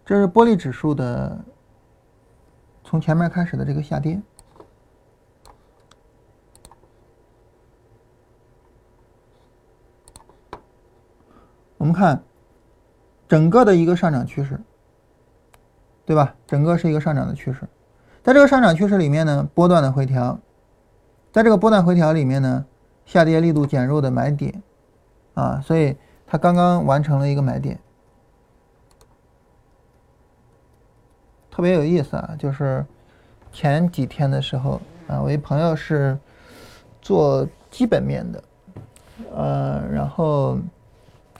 [0.05, 1.43] 这是玻璃指数的
[2.85, 4.21] 从前面开始的这个下跌。
[11.79, 12.23] 我们看
[13.27, 14.61] 整个的一个上涨趋势，
[16.05, 16.35] 对吧？
[16.47, 17.67] 整个是一个上涨的趋势。
[18.23, 20.39] 在这个上涨趋势里面呢，波段的回调，
[21.33, 22.65] 在这个波段回调里面呢，
[23.05, 24.63] 下跌力度减弱的买点，
[25.35, 27.81] 啊，所以它刚刚完成了一个买点，
[31.51, 32.87] 特别有意思啊，就是
[33.53, 36.17] 前几天的时候啊，我一朋友是
[37.01, 38.45] 做基本面的，
[39.35, 40.57] 呃，然后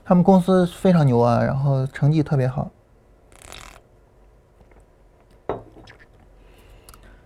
[0.05, 2.69] 他们公司非常牛啊，然后成绩特别好。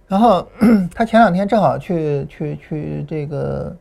[0.09, 0.47] 然后
[0.95, 3.75] 他前两天正好去去去这个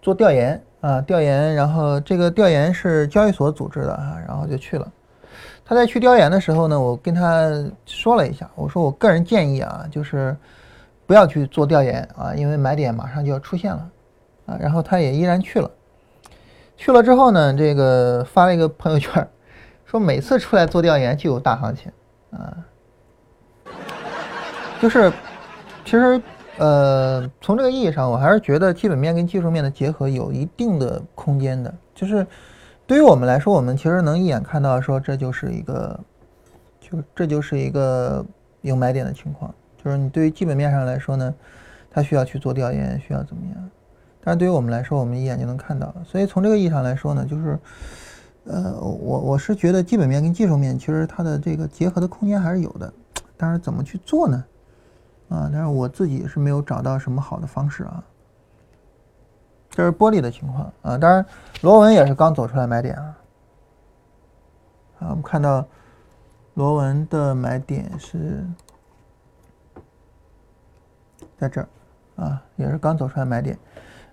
[0.00, 4.92] 做调研啊，调研，然后这个调研是交易所组织的啊，然后就去了。
[5.64, 7.48] 他在去调研的时候呢，我跟他
[7.86, 10.36] 说了一下，我说我个人建议啊，就是
[11.06, 13.90] 不要去做调研啊，因为买点马上就要出现了
[14.46, 14.56] 啊。
[14.60, 15.70] 然后他也依然去了，
[16.76, 19.26] 去了之后呢，这个发了一个朋友圈，
[19.86, 21.90] 说每次出来做调研就有大行情
[22.30, 22.58] 啊。
[24.84, 25.10] 就是，
[25.82, 26.20] 其实，
[26.58, 31.74] 呃，从这个意义上，我还是觉得基本面跟技术面的结合有一定的空间的。
[31.94, 32.26] 就是
[32.86, 35.98] 对于我们来说，我们其实能一眼看到，说这就是一个，
[36.78, 38.22] 就这就是一个
[38.60, 39.54] 有买点的情况。
[39.82, 41.34] 就是你对于基本面上来说呢，
[41.90, 43.70] 它需要去做调研，需要怎么样？
[44.22, 45.94] 但是对于我们来说，我们一眼就能看到。
[46.04, 47.58] 所以从这个意义上来说呢，就是，
[48.44, 52.92] 呃，我我是觉得基本面跟技术面其实它的这个结合的空间还是有的。
[53.34, 54.44] 但是怎么去做呢？
[55.34, 58.02] 啊，但是我自己是没有找到什么好的方式啊。
[59.70, 61.26] 这是玻璃的情况啊，当然
[61.62, 63.16] 螺纹也是刚走出来买点啊。
[65.00, 65.66] 啊，我们看到
[66.54, 68.46] 螺纹的买点是
[71.36, 71.68] 在这儿
[72.14, 73.58] 啊，也是刚走出来买点。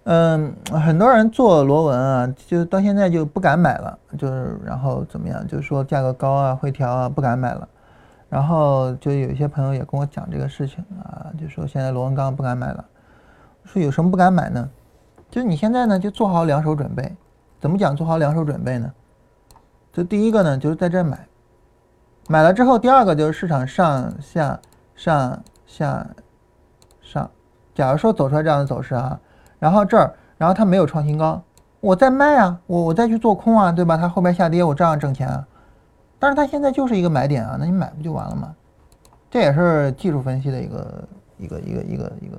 [0.05, 7.69] 嗯，很多人做螺纹啊，就到现在就不敢买了，就是然后怎么样，就是说价格高啊，回调啊，不敢买了。
[8.32, 12.86] 然后就有一些朋友也跟我讲这个事情啊，就说现在螺纹钢不敢买了，
[13.65, 14.69] 说有什么不敢买呢？
[15.29, 17.13] 就是你现在呢就做好两手准备，
[17.59, 18.89] 怎么讲做好两手准备呢？
[19.91, 21.27] 就第一个呢就是在这买，
[22.29, 24.57] 买了之后，第二个就是市场上下
[24.95, 26.07] 上下
[27.01, 27.29] 上，
[27.75, 29.19] 假如说走出来这样的走势啊，
[29.59, 31.43] 然后这儿，然后它没有创新高，
[31.82, 33.97] 我再卖啊，我我再去做空啊，对吧？
[33.97, 35.45] 它后边下跌，我照样挣钱啊。
[36.22, 38.53] 但是它现在就是一个买点啊，那你买不就完了吗？
[39.32, 41.07] 这也是技术分析的一个
[41.39, 42.38] 一个一个一个一个，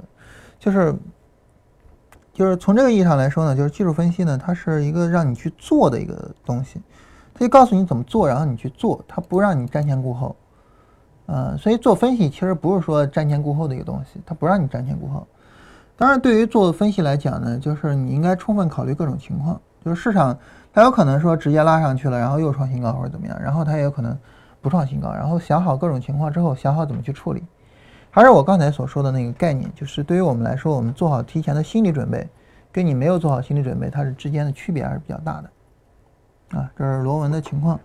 [0.60, 0.94] 就是
[2.32, 6.80] 就是从这个意义上来说呢，就是技术分析呢，它是一个让你去做的一个东西，
[7.34, 10.36] 它就告诉你怎么做，然后你去做，它不让你瞻前顾后。
[11.26, 15.26] 呃，所以做分析其实不是说瞻前顾后的一个东西，它不让你瞻前顾后。
[15.96, 20.36] 当然，对于做分析来讲呢，就是你应该充分考虑各种情况，就是市场
[20.72, 24.16] 它有可能说直接拉上去了，然后又创新高或者怎么样，然后它也有可能
[24.60, 27.42] 不创新高，然后想好各种情况之后，想好怎么去处理。
[28.10, 32.28] 还是我刚才所说的那个概念，就是对于我们来说，我们做好提前的心理准备，
[32.70, 36.58] 跟你没有做好心理准备，它是之间的区别还是比较大的。
[36.58, 37.80] 啊，这是螺纹的情况。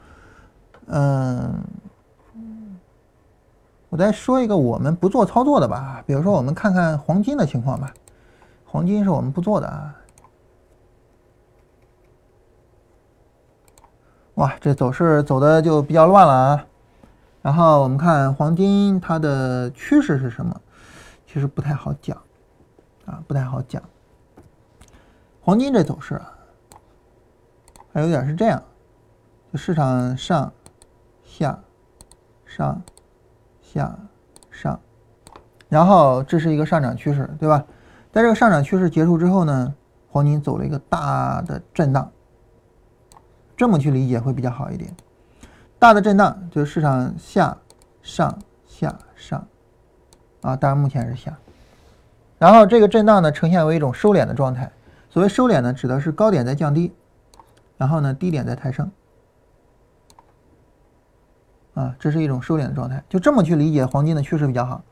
[0.88, 1.54] 嗯，
[3.90, 7.94] 我再说一个我们不做操作的吧，比如说我们看看黄金的情况吧。
[8.66, 9.96] 黄金是我们不做的啊！
[14.38, 16.66] 哇，这走势走的就比较乱了啊。
[17.42, 20.62] 然后我们看黄金它的趋势是什么？
[21.26, 22.16] 其实不太好讲
[23.08, 23.82] 啊，不太好讲。
[25.42, 26.32] 黄金这走势啊，
[27.92, 28.62] 还有点是这样，
[29.52, 30.54] 就市场上
[31.24, 31.58] 下
[32.46, 32.80] 上
[33.60, 33.98] 下
[34.52, 34.80] 上，
[35.68, 37.66] 然后这是一个上涨趋势，对吧？
[38.12, 39.74] 在这个上涨趋势结束之后呢，
[40.12, 42.12] 黄金走了一个大的震荡，
[43.58, 44.96] 这么去理解会比较好一点。
[45.80, 47.58] 大的震荡就是市场下
[48.02, 49.46] 上下上，
[50.42, 51.36] 啊，当然目前是下。
[52.38, 54.72] 然后这个震荡呢呈现为一种收敛的状态。
[55.10, 56.94] 所谓收敛呢，指的是高点在降低，
[57.78, 58.92] 然后呢低点在抬升，
[61.74, 63.04] 啊，这是一种收敛的状态。
[63.10, 64.84] 就这么去理解黄金的趋势比较好。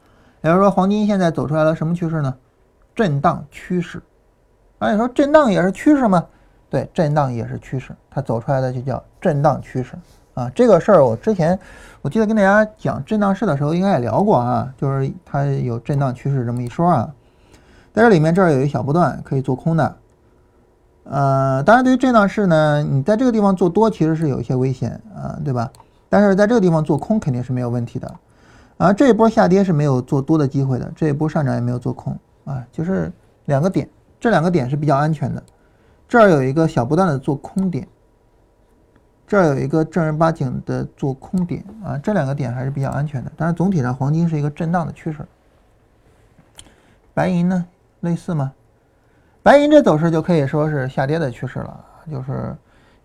[0.42, 2.36] 也就是说，黄金现在走出来了什么趋势呢？
[2.96, 4.02] 震荡趋势，
[4.80, 6.28] 啊，你说震荡也是趋势吗？
[6.76, 9.96] 对，震荡也是趋势，它走出来的就叫震荡趋势
[10.34, 10.52] 啊。
[10.54, 11.58] 这个事儿我之前
[12.02, 17.10] 我记得跟大家讲震荡市的时候应该也聊过啊，就是它有震荡趋势这么一说啊。
[17.94, 19.96] 在这里面这儿有一小波段可以做空的，
[21.06, 25.72] 呃，当然对于震荡市呢，你在这个地方做多其实是有一些危险啊，对吧？
[26.10, 28.14] 但是在这个地方做空肯定是没有问题的
[28.76, 28.92] 啊。
[28.92, 32.14] 这一波下跌是没有做多的机会的，这一波上涨也没有做空。
[32.44, 33.10] 啊，就是
[33.46, 35.42] 两个点，这两个点是比较安全的。
[36.08, 37.88] 这儿有一个小波段的做空点，
[39.28, 43.32] 这儿有一个正儿八经的做空点啊，这两个点还是比较安全的。
[43.36, 45.26] 但是总体上黄金是一个震荡的趋势。
[47.14, 47.66] 白银呢，
[48.02, 48.54] 类似吗？
[49.42, 52.56] 白银这走势就可以说是下跌的趋势了，就是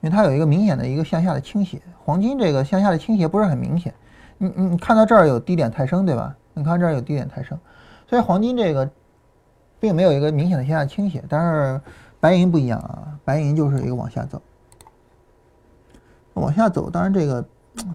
[0.01, 1.81] 因为它有一个明显的一个向下的倾斜。
[2.05, 3.95] 黄金这个向下的倾斜不是很明显，
[4.39, 6.37] 你你看到这儿有低点抬升，对吧？
[6.55, 7.59] 你看这儿有低点抬升，
[8.07, 8.89] 所以黄金这个。
[9.83, 11.81] 并没有一个明显的向下倾斜，但是
[12.21, 14.41] 白银不一样啊，白银就是一个往下走，
[16.35, 17.45] 往下走，当然这个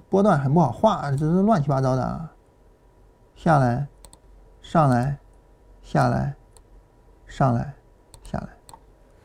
[0.10, 2.32] 波段很不好画，这是乱七八糟的啊，
[3.36, 3.88] 下来，
[4.62, 5.18] 上来，
[5.84, 6.34] 下来，
[7.28, 7.74] 上来，
[8.24, 8.48] 下来，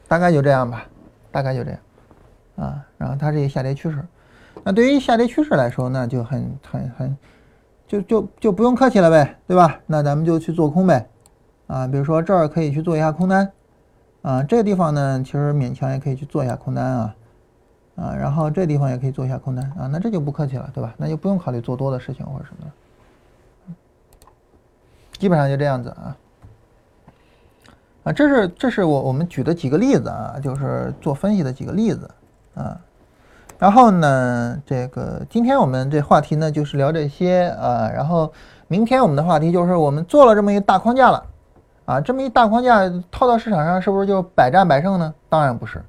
[0.07, 0.85] 大概就这样吧，
[1.33, 1.81] 大概就这样
[2.57, 4.07] 啊，然后它是一个下跌趋势，
[4.63, 7.17] 那对于下跌趋势来说，那就很很很，
[7.87, 9.81] 就就就不用客气了呗，对吧？
[9.87, 11.09] 那咱们就去做空呗。
[11.67, 13.51] 啊，比如说这儿可以去做一下空单，
[14.23, 17.17] 啊，这个地方呢，其实勉强也可以去做一下空单啊，
[17.97, 20.93] 啊，然后这地方也可以做一下空单啊，那这就不客气了，对吧？
[20.99, 23.75] 那就不用考虑做多的事情或者什么的，
[25.19, 26.17] 基本上就这样子啊，
[28.05, 32.11] 啊，这是这是我我们举的几个例子啊，就是做分析的几个例子
[32.55, 32.79] 啊，
[33.59, 38.31] 然后呢，这个今天我们这话题呢就是聊这些啊，然后
[38.69, 41.25] 明天我们的话题就是我们做了这么一个大框架了。
[41.91, 45.13] 啊，这么一大框架套到市场上，是不是就百战百胜呢？
[45.29, 45.83] 当然不是。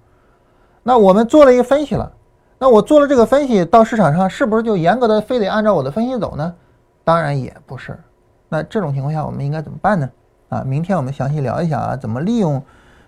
[0.82, 2.12] 那我们做了一个分析了，
[2.58, 6.56] 那我做了这个分析到市场上，是不是就严格的非得按照我的分析走呢？
[7.04, 7.95] 当然也不是。
[8.49, 10.10] 那这种情况下，我们应该怎么办呢？
[10.49, 12.60] 啊，明天我们详细聊一下啊，怎么利用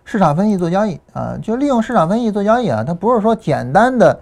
[0.04, 1.36] 市场分析做交易啊？
[1.42, 4.20] 就利用市场分析做交易啊，它不是说简单的，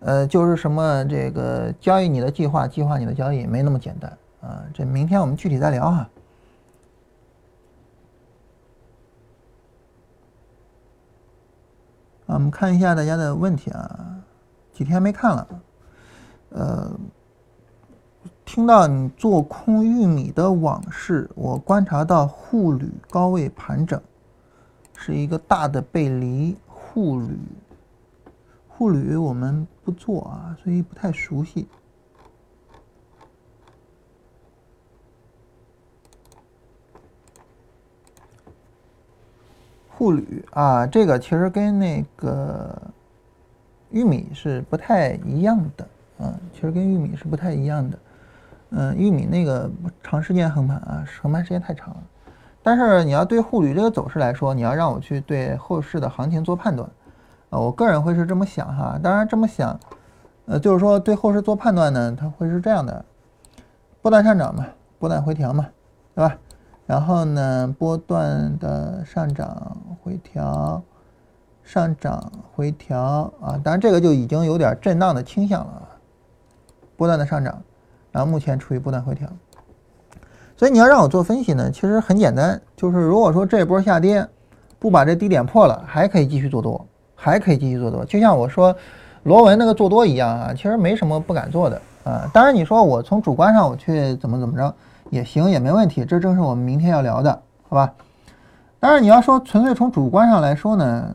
[0.00, 4.58] 呃，就是什么这个交易你的计划，计划你的交易，没那么简单啊。
[4.74, 6.08] 这明天我们具体再聊哈。
[12.34, 14.16] 我们看一下大家的问题啊，
[14.72, 15.48] 几天没看了，
[16.50, 16.90] 呃，
[18.44, 24.00] 听到你做空玉米的往事，我观察到沪铝高位盘整，
[24.94, 26.56] 是一个大的背离。
[26.66, 27.38] 沪铝，
[28.66, 31.66] 沪铝我们不做啊，所以不太熟悉。
[39.98, 42.80] 沪铝啊，这个其实跟那个
[43.90, 45.84] 玉米是不太一样的
[46.20, 47.98] 啊，其实跟玉米是不太一样的。
[48.70, 49.68] 嗯，玉米那个
[50.00, 51.96] 长时间横盘啊，横盘时间太长了。
[52.62, 56.88] 但是你要对沪铝这个走势来说，你要让我去对后市的行情做判断，
[57.50, 59.00] 啊，我个人会是这么想哈。
[59.02, 59.76] 当然这么想，
[60.46, 63.04] 呃，就是说对后市做判断呢，它会是这样的：
[64.00, 64.64] 波段上涨嘛，
[65.00, 65.66] 波段回调嘛，
[66.14, 66.38] 对吧？
[66.88, 70.82] 然后呢，波段的上涨回调，
[71.62, 75.84] 上涨回调啊，当然这个就已经有点震荡的倾向了啊，
[76.96, 77.62] 波段的上涨。
[78.10, 79.28] 然后目前处于波段回调，
[80.56, 84.26] 所以你要让我做分析呢，其实很简单，就是如果说这波下跌
[84.78, 86.84] 不把这低点破了，还可以继续做多，
[87.14, 88.74] 还可以继续做多，就像我说
[89.24, 92.28] 罗文那个做多一样啊，其实没什么不敢做的啊。
[92.32, 94.74] 当然你说我从主观上我去怎么怎么着
[95.10, 97.94] 也行，也没问题，这正是我们明天要聊的，好吧？
[98.80, 101.14] 当然你要说纯粹从主观上来说呢，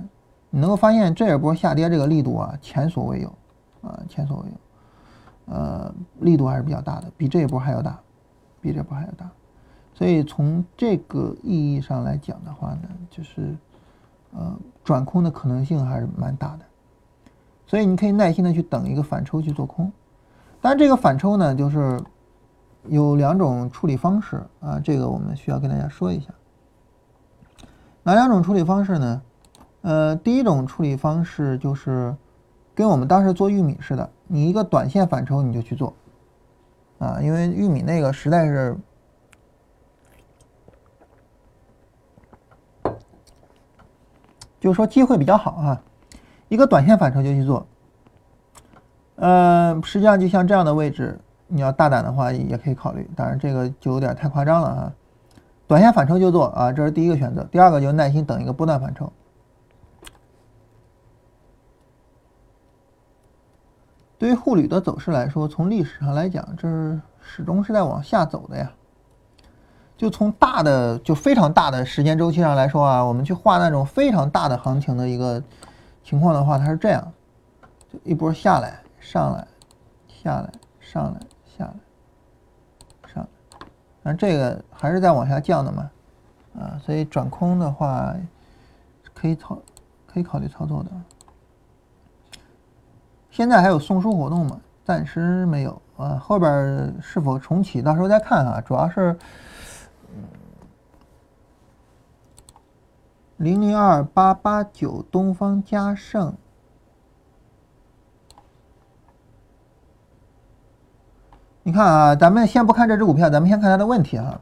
[0.50, 3.34] 你能够发现这一波下跌这个力度啊，前所未有
[3.82, 4.54] 啊，前所未有。
[5.46, 8.00] 呃，力度还是比较大的，比这一波还要大，
[8.62, 9.30] 比这波还要大，
[9.94, 13.54] 所以从这个意义上来讲的话呢，就是
[14.34, 16.60] 呃转空的可能性还是蛮大的，
[17.68, 19.91] 所以你可以耐心的去等一个反抽去做空，
[20.62, 22.02] 但这个反抽呢，就是
[22.88, 26.34] 有两种处理方式啊，这个我们需要跟大家说一下，
[28.04, 29.22] 哪两种处理方式呢？
[29.82, 32.16] 呃，第一种处理方式就是
[32.74, 34.10] 跟我们当时做玉米似的。
[34.28, 35.94] 你一个短线反抽你就去做，
[37.00, 38.78] 啊，因为玉米那个实在是，
[44.60, 45.82] 就是说机会比较好啊，
[46.48, 47.68] 一个短线反抽就去做，
[49.16, 51.20] 呃，实际上就像这样的位置，
[51.54, 54.93] 你要大胆的话也可以考虑，当然这个就有点太夸张了啊，
[55.68, 59.12] 短线反抽就做啊，这是第一个选择，第二个就耐心等一个波段反抽。
[64.18, 68.72] 对于沪铝的走势来说，从历史上来讲，这是始终是在往下走的呀。
[69.95, 75.41] 就从大的、就非常大的时间周期上来说啊，我们去画那种非常大的行情的一个
[76.04, 77.14] 情况的话，它是这样：
[77.91, 79.47] 就一波下来、上来、
[80.08, 80.49] 下来、
[80.80, 81.20] 上来、
[84.04, 85.89] 那这个还是在往下降的嘛？
[86.60, 88.14] 啊，所以转空的话，
[89.14, 89.58] 可以操，
[90.06, 90.91] 可以考虑操作的。
[93.32, 94.60] 现在还有送书活动吗？
[94.86, 98.62] 暂时没有啊，后边是否重启，到时候再看啊。
[98.62, 99.18] 主要是
[103.38, 106.36] 零零二八八九东方嘉盛，
[111.66, 114.41] 你看啊，咱们先不看这只股票，咱们先看它的问题啊。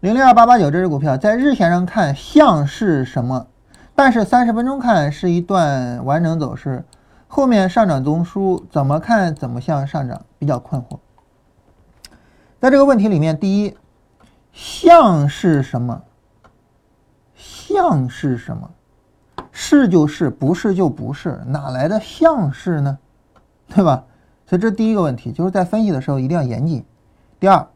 [0.00, 3.48] 零零二八八九这只股票在日线上看像是什么，
[3.94, 6.86] 但是三十分钟看是一段完整走势。
[7.26, 10.98] 后面上涨中枢怎么看怎么像上涨，比较困惑。
[12.58, 13.76] 在这个问题里面，第一，
[14.50, 16.02] 像是什么？
[17.34, 18.70] 像是什么？
[19.52, 22.96] 是就是，不是就不是，哪来的像是呢？
[23.68, 24.04] 对吧？
[24.48, 26.82] 所以这是第一个问题，就是在分析的时候一定要严谨。
[27.38, 27.66] 第二，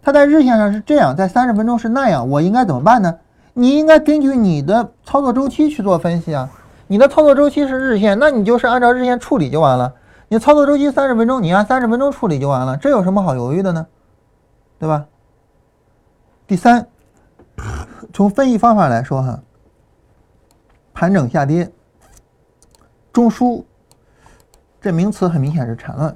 [0.00, 3.18] 它在日线上是这样，在三十分钟是那样，我应该怎么办呢？
[3.52, 6.48] 你应该根据你的操作周期去做分析啊。
[6.86, 9.92] 你的操作周期是日线，那你就是按照日线处理就完了。
[10.28, 13.86] 你操作周期三十分钟，你按三十分钟处理就完了，这有什么好犹豫的呢？
[14.78, 15.06] 对吧？
[16.46, 16.86] 第三，
[18.12, 19.40] 从分析方法来说，哈，
[20.92, 21.72] 盘整下跌，
[23.12, 23.64] 中枢，
[24.84, 26.14] 这名词很明显是缠论，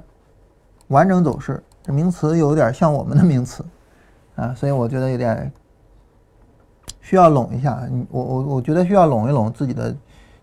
[0.89, 3.65] 完整走势，这名词有点像我们的名词
[4.35, 5.51] 啊，所以我觉得有点
[7.01, 7.81] 需要拢一下。
[8.11, 9.95] 我我我觉得需要拢一拢自己的。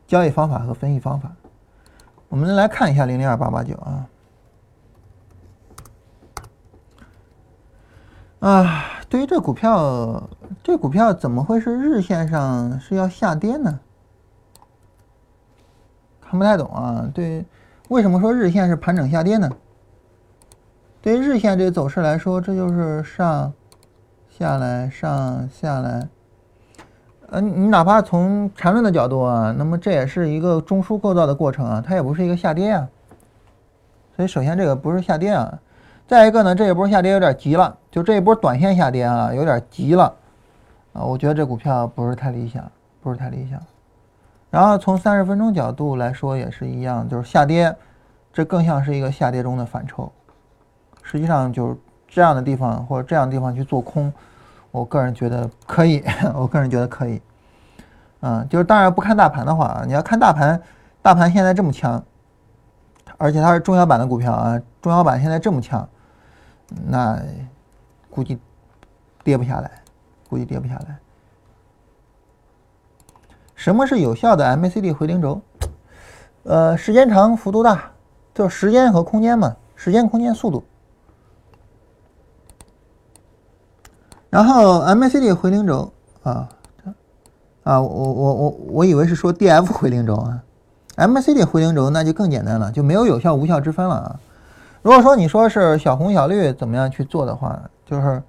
[0.09, 1.33] 交易方法和分析方法，
[2.29, 4.09] 我们来看一下零零二八八九啊
[8.39, 8.85] 啊！
[9.09, 10.29] 对于这股票，
[10.63, 13.81] 这股票怎么会是日线上是要下跌呢？
[16.21, 17.11] 看不太懂啊！
[17.13, 17.45] 对，
[17.89, 19.49] 为什么说日线是盘整下跌呢？
[21.01, 23.53] 对于日线这个走势来说，这就是上
[24.29, 26.09] 下来，上下来。
[27.29, 32.89] 呃，你哪怕从缠论的角度啊，那么这也是一个中枢构造的过程啊，它也不是一个下跌啊。
[34.17, 35.57] 所以首先这个不是下跌啊，
[36.09, 40.13] 再一个呢，这一波下跌有点急了，就这一波短线下跌啊，有点急了
[40.93, 42.65] 啊，我觉得这股票不是太理想，
[43.01, 43.61] 不是太理想。
[44.57, 47.77] 然后从三十分钟角度来说也是一样，就是下跌，
[48.33, 50.11] 这更像是一个下跌中的反抽。
[51.03, 51.77] 实际上就是
[52.09, 54.11] 这样的地方或者这样的地方去做空。
[54.71, 56.03] 我个人觉得可以，
[56.35, 57.21] 我个人觉得可以，
[58.21, 60.59] 嗯，就是当然不看大盘的话，你要看大盘，
[61.03, 62.03] 大盘现在这么强，
[63.19, 65.87] 而且它是中小板的股票啊，中小板现在这么强，
[66.87, 67.21] 那
[68.09, 68.39] 估计
[69.23, 69.71] 跌不下来，
[70.31, 70.97] 估计跌不下来。
[73.57, 75.41] 什么是有效的 MACD 回零轴？
[76.45, 77.91] 呃，时间长，幅度大，
[78.33, 80.63] 就时间和空间嘛，时间、空间、速度。
[84.31, 85.91] 然后 MACD 回零轴
[86.23, 86.49] 啊，
[87.65, 90.43] 啊，我我我我以为是说 DF 回零轴啊
[90.97, 94.21] ，MACD 回零轴那就更简单了，就没有有效无效之分了啊。
[94.83, 98.23] 如果说你说是小红小绿怎么样去做的话，就是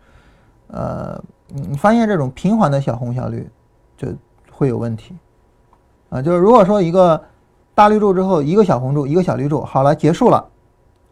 [0.68, 3.48] 呃，你发现这种平缓的小红小绿
[3.98, 4.08] 就
[4.58, 5.16] 会有问题
[6.10, 6.20] 啊。
[6.20, 7.24] 就是如果说一个
[7.76, 10.44] 大绿柱之后一个小红柱一个小绿柱，好了结束了，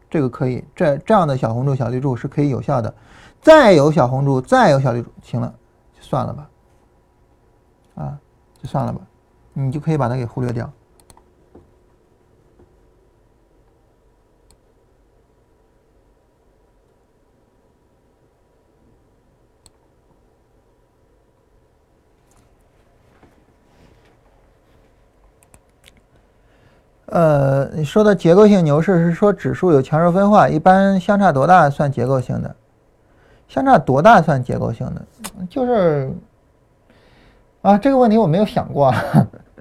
[0.09, 2.91] 这个可以，这这样的小红柱小绿柱是可以有效的。
[3.39, 5.53] 再有小红柱，再有小绿柱，行了，
[5.93, 6.49] 就算了吧，
[7.93, 8.17] 啊，
[8.59, 8.99] 就算了吧，
[9.53, 10.67] 你就可以把它给忽略掉。
[27.15, 32.53] 呃，你说的结构性牛市是说指数有强弱分化，一般相差多大算结构性的？
[33.47, 35.01] 相差多大算结构性的？
[35.49, 36.11] 就是
[37.61, 38.93] 啊，这个问题我没有想过。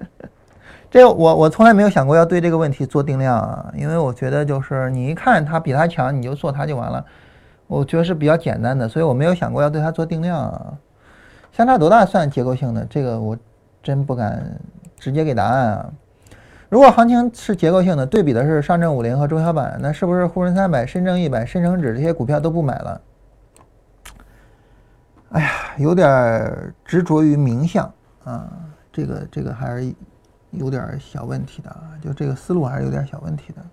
[0.91, 7.05] 这个我我从来没有想过要对这个问题做定量啊，因为我觉得就是你一看它比它强，你就做它就完了。
[7.67, 10.73] 我觉得是比较简单的，所以我没有想过要对它做定量啊。
[11.53, 12.85] 相差多大算结构性的？
[12.89, 13.37] 这个我
[13.81, 14.59] 真不敢
[14.97, 15.89] 直接给答案啊。
[16.69, 23.01] 如果行情是结构性的，对比的是上证五零和中小板，那是不是沪深三百、深证一百、深成指这些股票都不买了？
[25.29, 27.91] 哎呀，有点执着于名相
[28.23, 28.49] 啊，
[28.91, 29.93] 这个这个还是
[30.51, 33.65] 有点小问题的啊，就这个思路还是有点小问题的。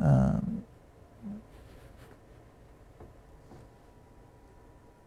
[0.00, 0.42] 嗯，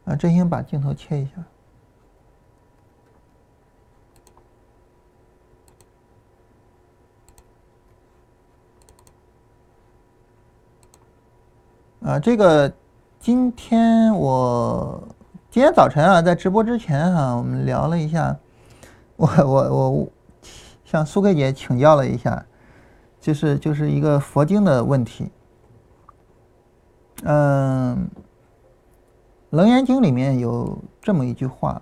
[0.06, 1.32] 啊，真心把镜头切一下。
[12.02, 12.72] 啊，这个。
[13.24, 14.99] 今天我
[15.52, 18.36] 今天早晨啊，在直播之前哈，我们聊了一下，
[19.16, 20.08] 我我我
[20.84, 22.43] 向苏克姐请教了一下，
[23.20, 25.30] 就是就是一个佛经的问题。
[27.22, 28.10] 嗯，
[29.56, 31.80] 《楞严经》里面有这么一句话，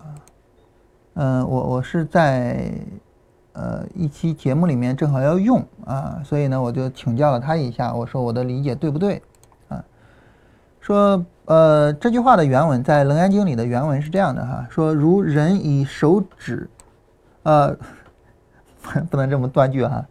[1.14, 2.70] 嗯，我我是在
[3.54, 9.24] 呃一期节目里面正好要用啊，所以呢，我就请教了他一下，我说我的理解对不对？
[10.82, 16.70] 说，呃，这句话的原文在《楞严经》里的原文是这样的哈，说如人以手指，
[17.44, 17.76] 呃，
[19.12, 20.06] 不能这么断句哈，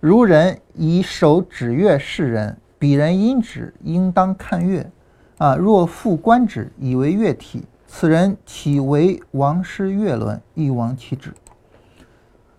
[0.00, 4.90] 如人以手指月示人，彼人因指应当看月，
[5.38, 11.32] 啊，若复观指以为月体，此人岂为王师月轮，亦亡其指。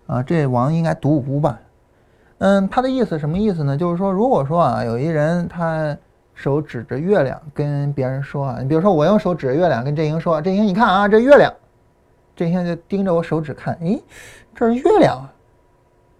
[0.06, 1.60] 啊，这王应该读无吧？
[2.38, 3.76] 嗯，他的意思什么意思呢？
[3.76, 5.96] 就是说，如果说啊，有一人他。
[6.36, 11.52] 手指着月亮跟别人说啊，你比如说我用手指着月亮跟振兴说，振兴你看啊，这月亮，
[12.36, 14.00] 振兴就盯着我手指看，诶，
[14.54, 15.32] 这是月亮啊，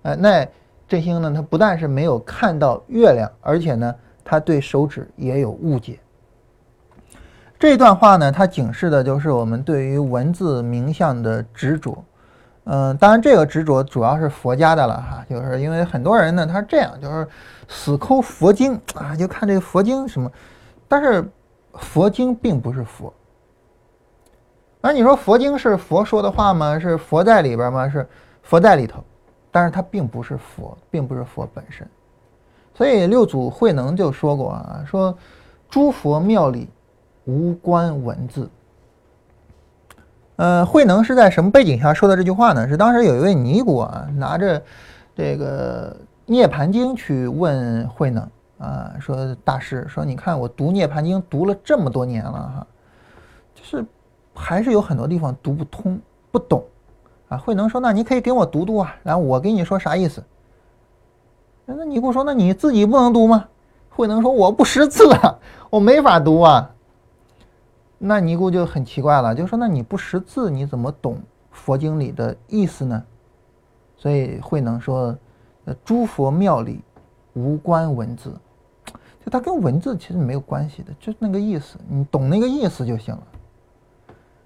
[0.05, 0.49] 哎，那
[0.89, 3.95] 振兴呢，他不但是没有看到月亮，而且呢，
[4.25, 6.01] 他对手指也有误解。
[7.59, 12.05] 这段话呢，它警示的就是我们对于文字名相的执着。
[12.69, 17.27] 嗯，当然这个执着主要是佛家的了哈，就是因为很多人呢，他是这样，就是
[17.69, 20.29] 死抠佛经啊，就看这个佛经什么，
[20.89, 21.25] 但是
[21.75, 23.13] 佛经并不是佛。
[24.81, 26.77] 那你说佛经是佛说的话吗？
[26.77, 27.89] 是佛在里边吗？
[27.89, 28.05] 是
[28.43, 29.01] 佛在里头，
[29.53, 31.89] 但是它并不是佛，并不是佛本身。
[32.75, 35.17] 所以六祖慧能就说过啊，说
[35.71, 36.69] 诸佛庙里
[37.27, 38.51] 无关文字。
[40.37, 42.69] 呃，慧能是在什么背景下说的这句话呢？
[42.69, 44.63] 是当时有一位尼姑啊，拿着
[45.15, 45.91] 这个
[46.27, 52.67] 《涅盘经》去问慧能啊，说大师，说你看我读《涅盘经》读了这么多年了哈，
[53.55, 53.85] 就是
[54.35, 55.99] 还是有很多地方读不通、
[56.31, 56.63] 不懂
[57.29, 57.39] 啊。
[57.39, 60.23] 慧能说，那你可以给我读读啊，然后我给你说啥意思。
[61.65, 63.47] 那尼姑说，那你自己不能读吗？
[63.89, 65.39] 慧能说，我不识字啊，
[65.71, 66.71] 我没法读啊。
[67.99, 71.19] 那尼姑就很奇怪了，就说：“那你不识字，你怎么懂
[71.51, 73.03] 佛经里的意思呢？”
[73.97, 75.17] 所以慧能说
[75.65, 76.81] ：“呃，诸佛庙里
[77.33, 78.35] 无关文字，
[79.25, 83.23] 就它跟文字其实没有关系的，就那个意思，你懂那个意思就行了。”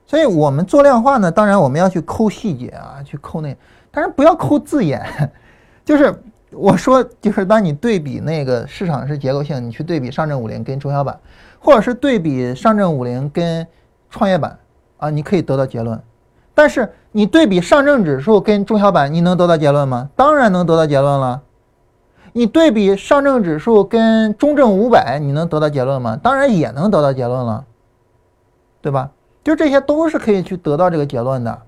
[0.07, 3.57] 所以我们做量化呢，当然我们要去抠细节啊，去抠那，
[3.91, 5.01] 但是不要抠字眼。
[5.85, 6.13] 就是
[6.51, 11.17] 我说，就是当你对比那个市场是结构性，你去对比上证五零跟中小板，
[11.61, 13.65] 或者是对比上证五零跟
[14.09, 14.59] 创业板
[14.97, 16.03] 啊，你可以得到结论。
[16.53, 20.11] 但是你对比上证指数跟中小板，你能得到结论吗？
[20.17, 21.43] 当然能得到结论了。
[22.33, 26.19] 你对比上证指数跟中证五百，你能得到结论吗？
[26.23, 27.65] 当然也能得到结论了，
[28.81, 29.11] 对吧？
[29.43, 31.63] 就这些都是可以去得到这个结论的。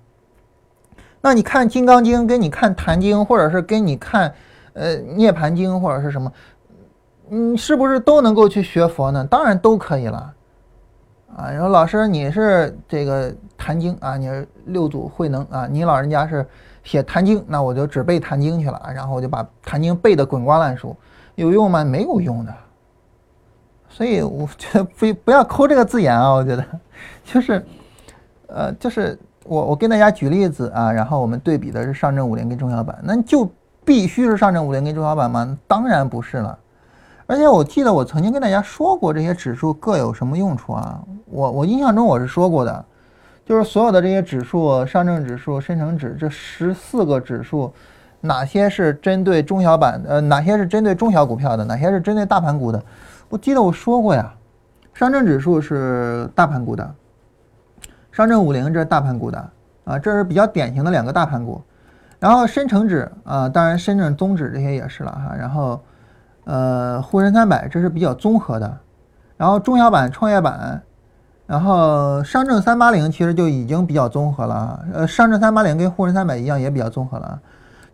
[1.21, 4.35] 那你看《金刚经》，跟你看《坛经》，或者是跟你看
[4.75, 6.31] 呃《涅盘经》或者是什么，
[7.35, 9.27] 你是不是都能够去学佛呢？
[9.31, 10.35] 当然都可以了。
[11.37, 16.47] 啊，然后老师你是这个《坛经》啊，你是六祖慧能啊，你老人家是。
[16.85, 20.97] 写《坛经》，那我就只背《坛经》去了，然后我就把《坛经》背得滚瓜烂熟，
[21.37, 21.85] 有用吗？
[21.85, 22.53] 没有用的。
[23.89, 26.67] 所以我觉得不不要抠这个字眼啊，我觉得
[27.23, 27.65] 就是，
[28.49, 33.49] 呃，就是我我跟大家举例子啊，然后我们对比的是上证五零跟中小板，那就
[33.85, 35.57] 必须是上证五零跟中小板吗？
[35.69, 36.59] 当然不是了。
[37.33, 42.85] 而且我记得我曾经跟大家说过这些指数各有什么用处啊，我我印象中我是说过的。
[43.47, 47.73] 就是所有的这些指数，上证指数、深成指这十四个指数，
[48.21, 49.99] 哪些是针对中小板？
[50.07, 51.65] 呃，哪些是针对中小股票的？
[51.65, 52.83] 哪些是针对大盘股的？
[53.31, 54.31] 我记得我说过呀，
[54.93, 56.95] 上证指数是大盘股的，
[58.13, 59.51] 上证五零这是大盘股的
[59.85, 61.63] 啊，这是比较典型的两个大盘股。
[62.21, 65.35] 然后深成指啊，当然深圳综指这些也是了哈。
[65.35, 65.81] 然后
[66.45, 68.79] 呃，沪深三百这是比较综合的。
[69.37, 70.83] 然后中小板、创业板。
[71.45, 77.39] 然后上证三八零其实就已经比较综合了，呃，上证三八零跟沪深三百一样也比较综合了，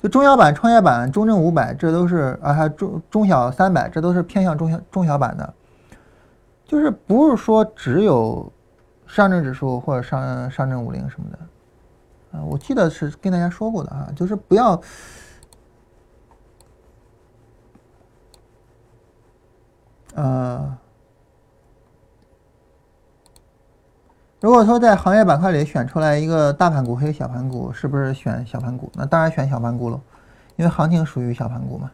[0.00, 5.54] 就中小板、创业板、中证五百，这都是啊，还中中小三百，这都是偏向中小中小板的，
[6.64, 8.52] 就是不是说只有
[9.08, 14.80] 上证指数或者上上证五零什么的，啊，我记得是跟大家说过的啊，就是不要，
[20.18, 20.78] 呃。
[24.40, 28.88] 如果说在行业板块里选出来一个大盘股和一个小盘股，是不是选小盘股？
[28.94, 30.00] 那当然选小盘股喽，
[30.54, 31.90] 因为行情属于小盘股嘛，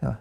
[0.00, 0.18] 对吧？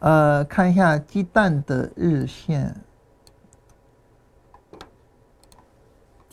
[0.00, 2.76] 呃，看一下鸡蛋的日线，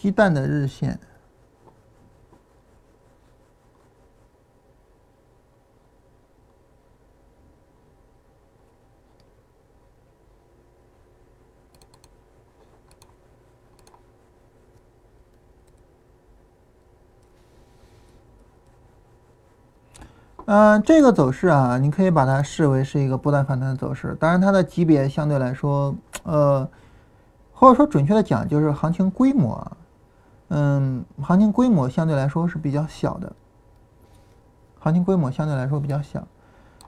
[0.01, 0.99] 鸡蛋的日线。
[20.47, 24.17] 嗯，这个走势啊，你可以把它视为是一个波段反弹的走势。
[24.19, 26.67] 当然，它的级别相对来说，呃，
[27.53, 29.77] 或者说准确的讲，就是行情规模啊，
[30.53, 33.31] 嗯，行情规模相对来说是比较小的。
[34.79, 36.27] 行情规模相对来说比较小，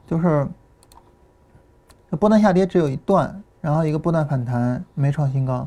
[0.06, 0.46] 就是
[2.20, 5.66] 波段下跌只有一段，然后一个波段反弹没创新高，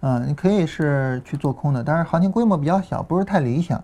[0.00, 3.82] 啊，你可以是去做空的，但是行情规模比较小，不是太理想，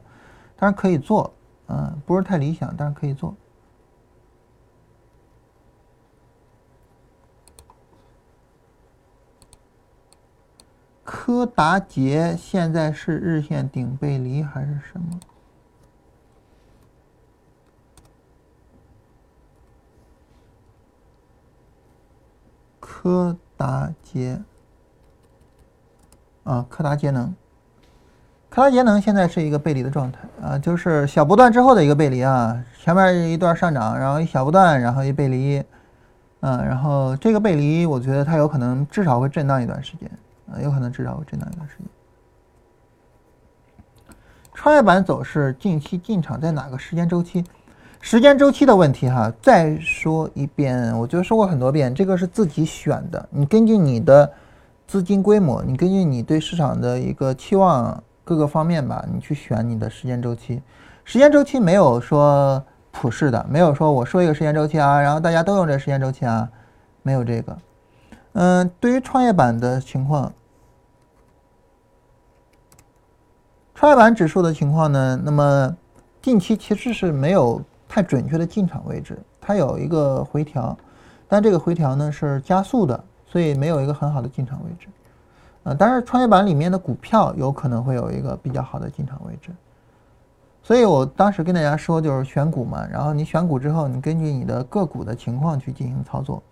[0.57, 1.33] 但是可以做，
[1.69, 3.33] 嗯，不是太理想，但是可以做。
[11.05, 15.21] 柯达杰现在是日线顶背离还是什么？
[22.81, 24.41] 柯达杰
[26.45, 27.35] 啊，柯达节能，
[28.49, 35.63] 柯达节能现在是一个背离的状态啊，就是小波段之后的一个背离啊，前面一段上涨，然后一小波段，然后一背离，
[36.41, 40.11] 嗯，然后这个背离，我觉得它有可能至少会震荡一段时间。
[40.53, 41.87] 啊，有可能至少会震荡一段时间。
[44.53, 47.45] 创业板走势近期进场在哪个时间周期？
[48.01, 53.29] 时间周期的问题哈，再说一遍，我觉得说过很多遍，这个是自己选的。
[53.31, 54.31] 你根据你的
[54.87, 60.63] 资金规模，你根据你对市场的一个期望各个方面吧，你去选你的时间周期。
[61.03, 66.49] 时间周期没有说普世的，没有说我说一个时间周期啊，然后大家都用这时间周期啊，
[67.03, 67.57] 没有这个。
[68.35, 70.33] 嗯，对于创业板的情况，
[73.75, 75.21] 创业板指数的情况呢？
[75.23, 75.77] 那么
[76.21, 80.77] 近期其实是没有太准确的进场位置，它有一个回调，
[81.29, 84.89] 但这个回调呢是加速的，所以没有一个很好的进场位置。
[85.63, 89.51] 啊，但是创业板里面的股票有可能会有一个比较好的进场位置。
[90.61, 96.43] 所以我当时跟大家说，就是选股嘛，然后你选股之后，你根据你的个股的情况去进行操作。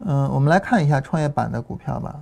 [0.00, 2.20] 嗯，我们来看一下创业板的股票吧。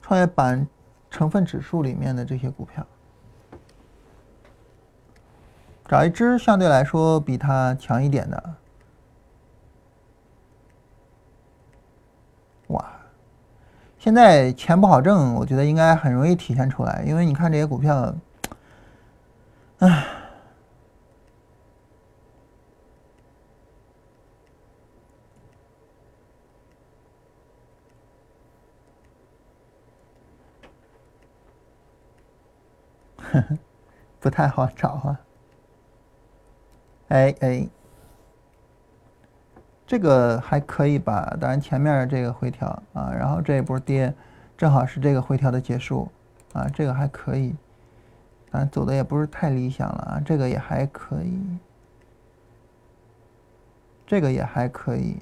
[0.00, 0.66] 创业板
[1.10, 2.86] 成分指数里面的这些股票，
[5.86, 8.54] 找一只相对来说比它强一点的。
[12.68, 12.84] 哇！
[13.98, 18.14] 现在钱不好挣，我觉得应该很容易体现出来，因为你看这些股票，
[19.78, 20.06] 唉，
[33.34, 33.58] 呵呵，
[34.20, 35.20] 不太好找啊。
[37.08, 37.68] 哎哎。
[39.86, 44.12] 这个还可以吧，当然前面这个回调啊，然后这一波跌，
[44.56, 46.10] 正好是这个回调的结束
[46.54, 47.54] 啊，这个还可以，
[48.50, 51.58] 啊，走的也不是太理想了啊，这个也还可以，
[54.06, 55.18] 这个也还可以，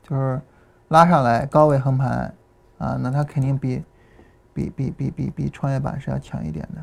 [0.00, 0.40] 就是
[0.88, 2.32] 拉上来高位横盘
[2.78, 3.82] 啊，那它肯定比
[4.54, 6.80] 比比比比比创业板是要强一点的，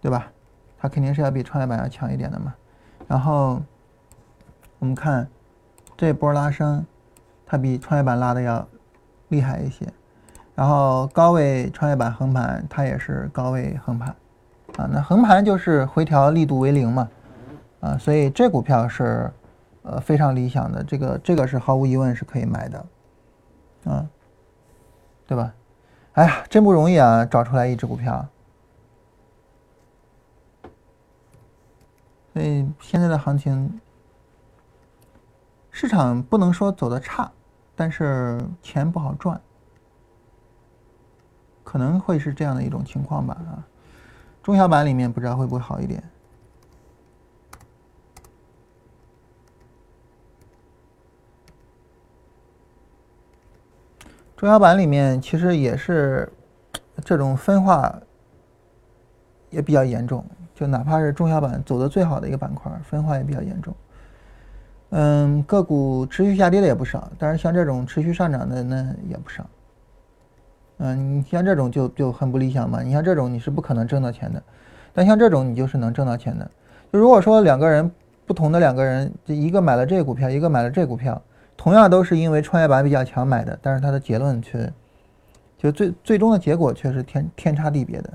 [0.00, 0.30] 对吧？
[0.78, 2.54] 它肯定是要比创业板要强一点的嘛。
[3.06, 3.60] 然后
[4.78, 5.28] 我们看
[5.96, 6.86] 这波拉升，
[7.44, 8.66] 它比创业板拉的要
[9.28, 9.86] 厉害一些。
[10.54, 14.08] 然后高位创业板横盘，它也是高位横盘
[14.76, 14.88] 啊。
[14.92, 17.08] 那横盘就是回调力度为零嘛
[17.80, 19.32] 啊，所以这股票是
[19.82, 22.86] 呃非常理想的，这个这个是毫无疑问是可以买的
[23.84, 24.06] 啊，
[25.26, 25.52] 对吧？
[26.12, 28.26] 哎呀，真不容易啊，找出来一只股票。
[32.38, 33.80] 所以现在的行情，
[35.72, 37.32] 市场不能说走的差，
[37.74, 39.40] 但是钱不好赚，
[41.64, 43.66] 可能会是这样的一种情况吧啊。
[44.40, 46.00] 中小板里面不知道会不会好一点。
[54.36, 56.32] 中小板里面其实也是
[57.04, 58.00] 这种分化
[59.50, 60.24] 也比较严重。
[60.58, 63.72] 就哪怕是中小板走的最好的一个板块，分化也比较严重。
[64.90, 69.46] 嗯，个股持续下跌的也不少，但是像这种持续上涨的那也不少。
[70.78, 72.82] 嗯，你像这种就就很不理想嘛。
[72.82, 74.42] 你像这种你是不可能挣到钱的，
[74.92, 76.50] 但像这种你就是能挣到钱的。
[76.92, 77.88] 就如果说两个人
[78.26, 81.22] 不同的两个人，这一个买了这股票，一个买了这股票，
[81.56, 84.72] 同样都是因为创业板比较强买的，但是它的结论却
[85.56, 88.12] 就最最终的结果却是天天差地别的。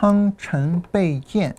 [0.00, 1.56] 汤臣倍健，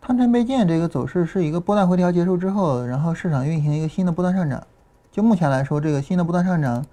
[0.00, 4.64] 汤臣倍健这个走势是一个波段回调结束之后，然后市场运行一个新的波段上涨。
[5.10, 6.86] 就目前来说，这个新的波段上涨，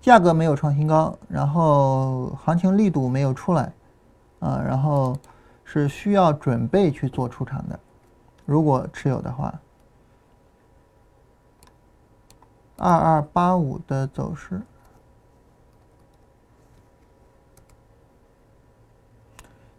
[0.00, 3.72] 价格没有创新高，然后行情力度没有出来，
[4.38, 5.18] 啊，然后
[5.64, 7.76] 是需要准备去做出场的。
[8.44, 9.52] 如果持有的话，
[12.76, 14.62] 二二八五的走势。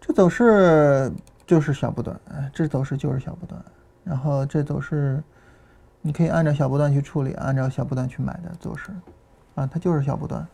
[0.07, 1.11] 这走势
[1.45, 2.17] 就是小波段，
[2.53, 3.61] 这走势就是小波段，
[4.05, 5.21] 然后这走势
[6.01, 8.89] 你可以按照小波段去处理，按照小波段去买的走势，
[9.55, 10.47] 啊，它就是小波段。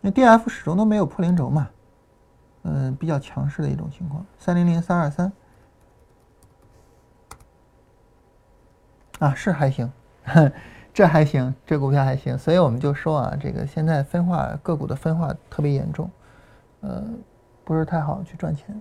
[0.00, 1.68] 那 D F 始终都没有破零轴嘛，
[2.62, 4.24] 嗯，比较强势的一种情况。
[4.38, 5.32] 三零零三二三，
[9.18, 9.90] 啊，是还行，
[10.94, 16.08] 这还行，这股票还行，所以我们就说啊，这个现在分化个股的分化特别严重。
[16.80, 17.04] 呃，
[17.64, 18.80] 不是太好去赚钱。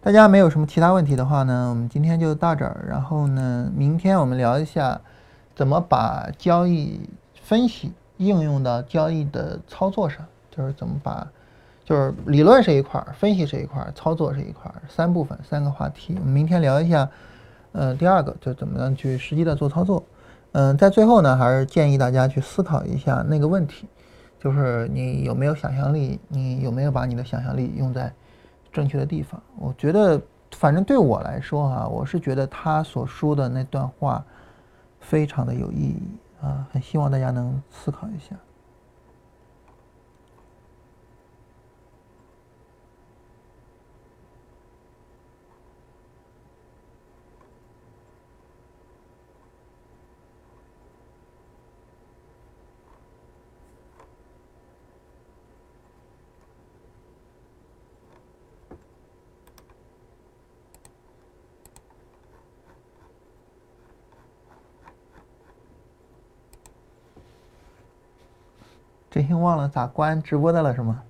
[0.00, 2.84] 大家没有什么其他问题的话呢，我们今天就到这儿。
[2.88, 5.00] 然后呢，明天我们聊一下
[5.54, 7.08] 怎么把交易
[7.40, 11.24] 分析应用到交易的操作上，就是怎么把，
[11.84, 16.16] 就是理论是一块儿，分析是一块儿，操作是一块儿，三部分三个话题。
[16.18, 17.08] 我们明天聊一下，
[17.70, 20.02] 呃，第二个就怎么样去实际的做操作。
[20.50, 23.86] 嗯，在最后呢，还是建议大家去思考一下那个问题。
[24.42, 26.18] 就是你有没有想象力？
[26.26, 28.12] 你有没有把你的想象力用在
[28.72, 29.40] 正确的地方？
[29.56, 30.20] 我觉得，
[30.56, 34.24] 反正对我来说啊，我是觉得他所说的那段话
[34.98, 36.02] 非常的有意义
[36.40, 38.34] 啊，很希望大家能思考一下。
[69.12, 71.02] 真心忘了咋关直播的了是吗？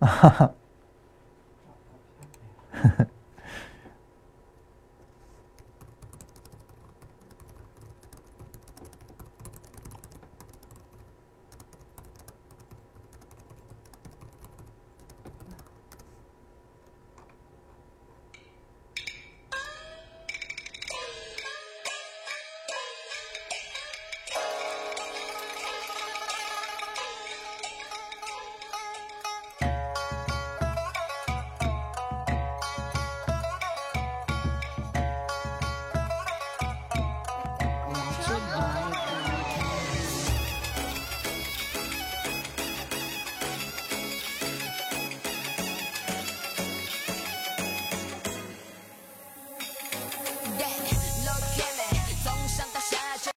[0.00, 0.50] 哈哈。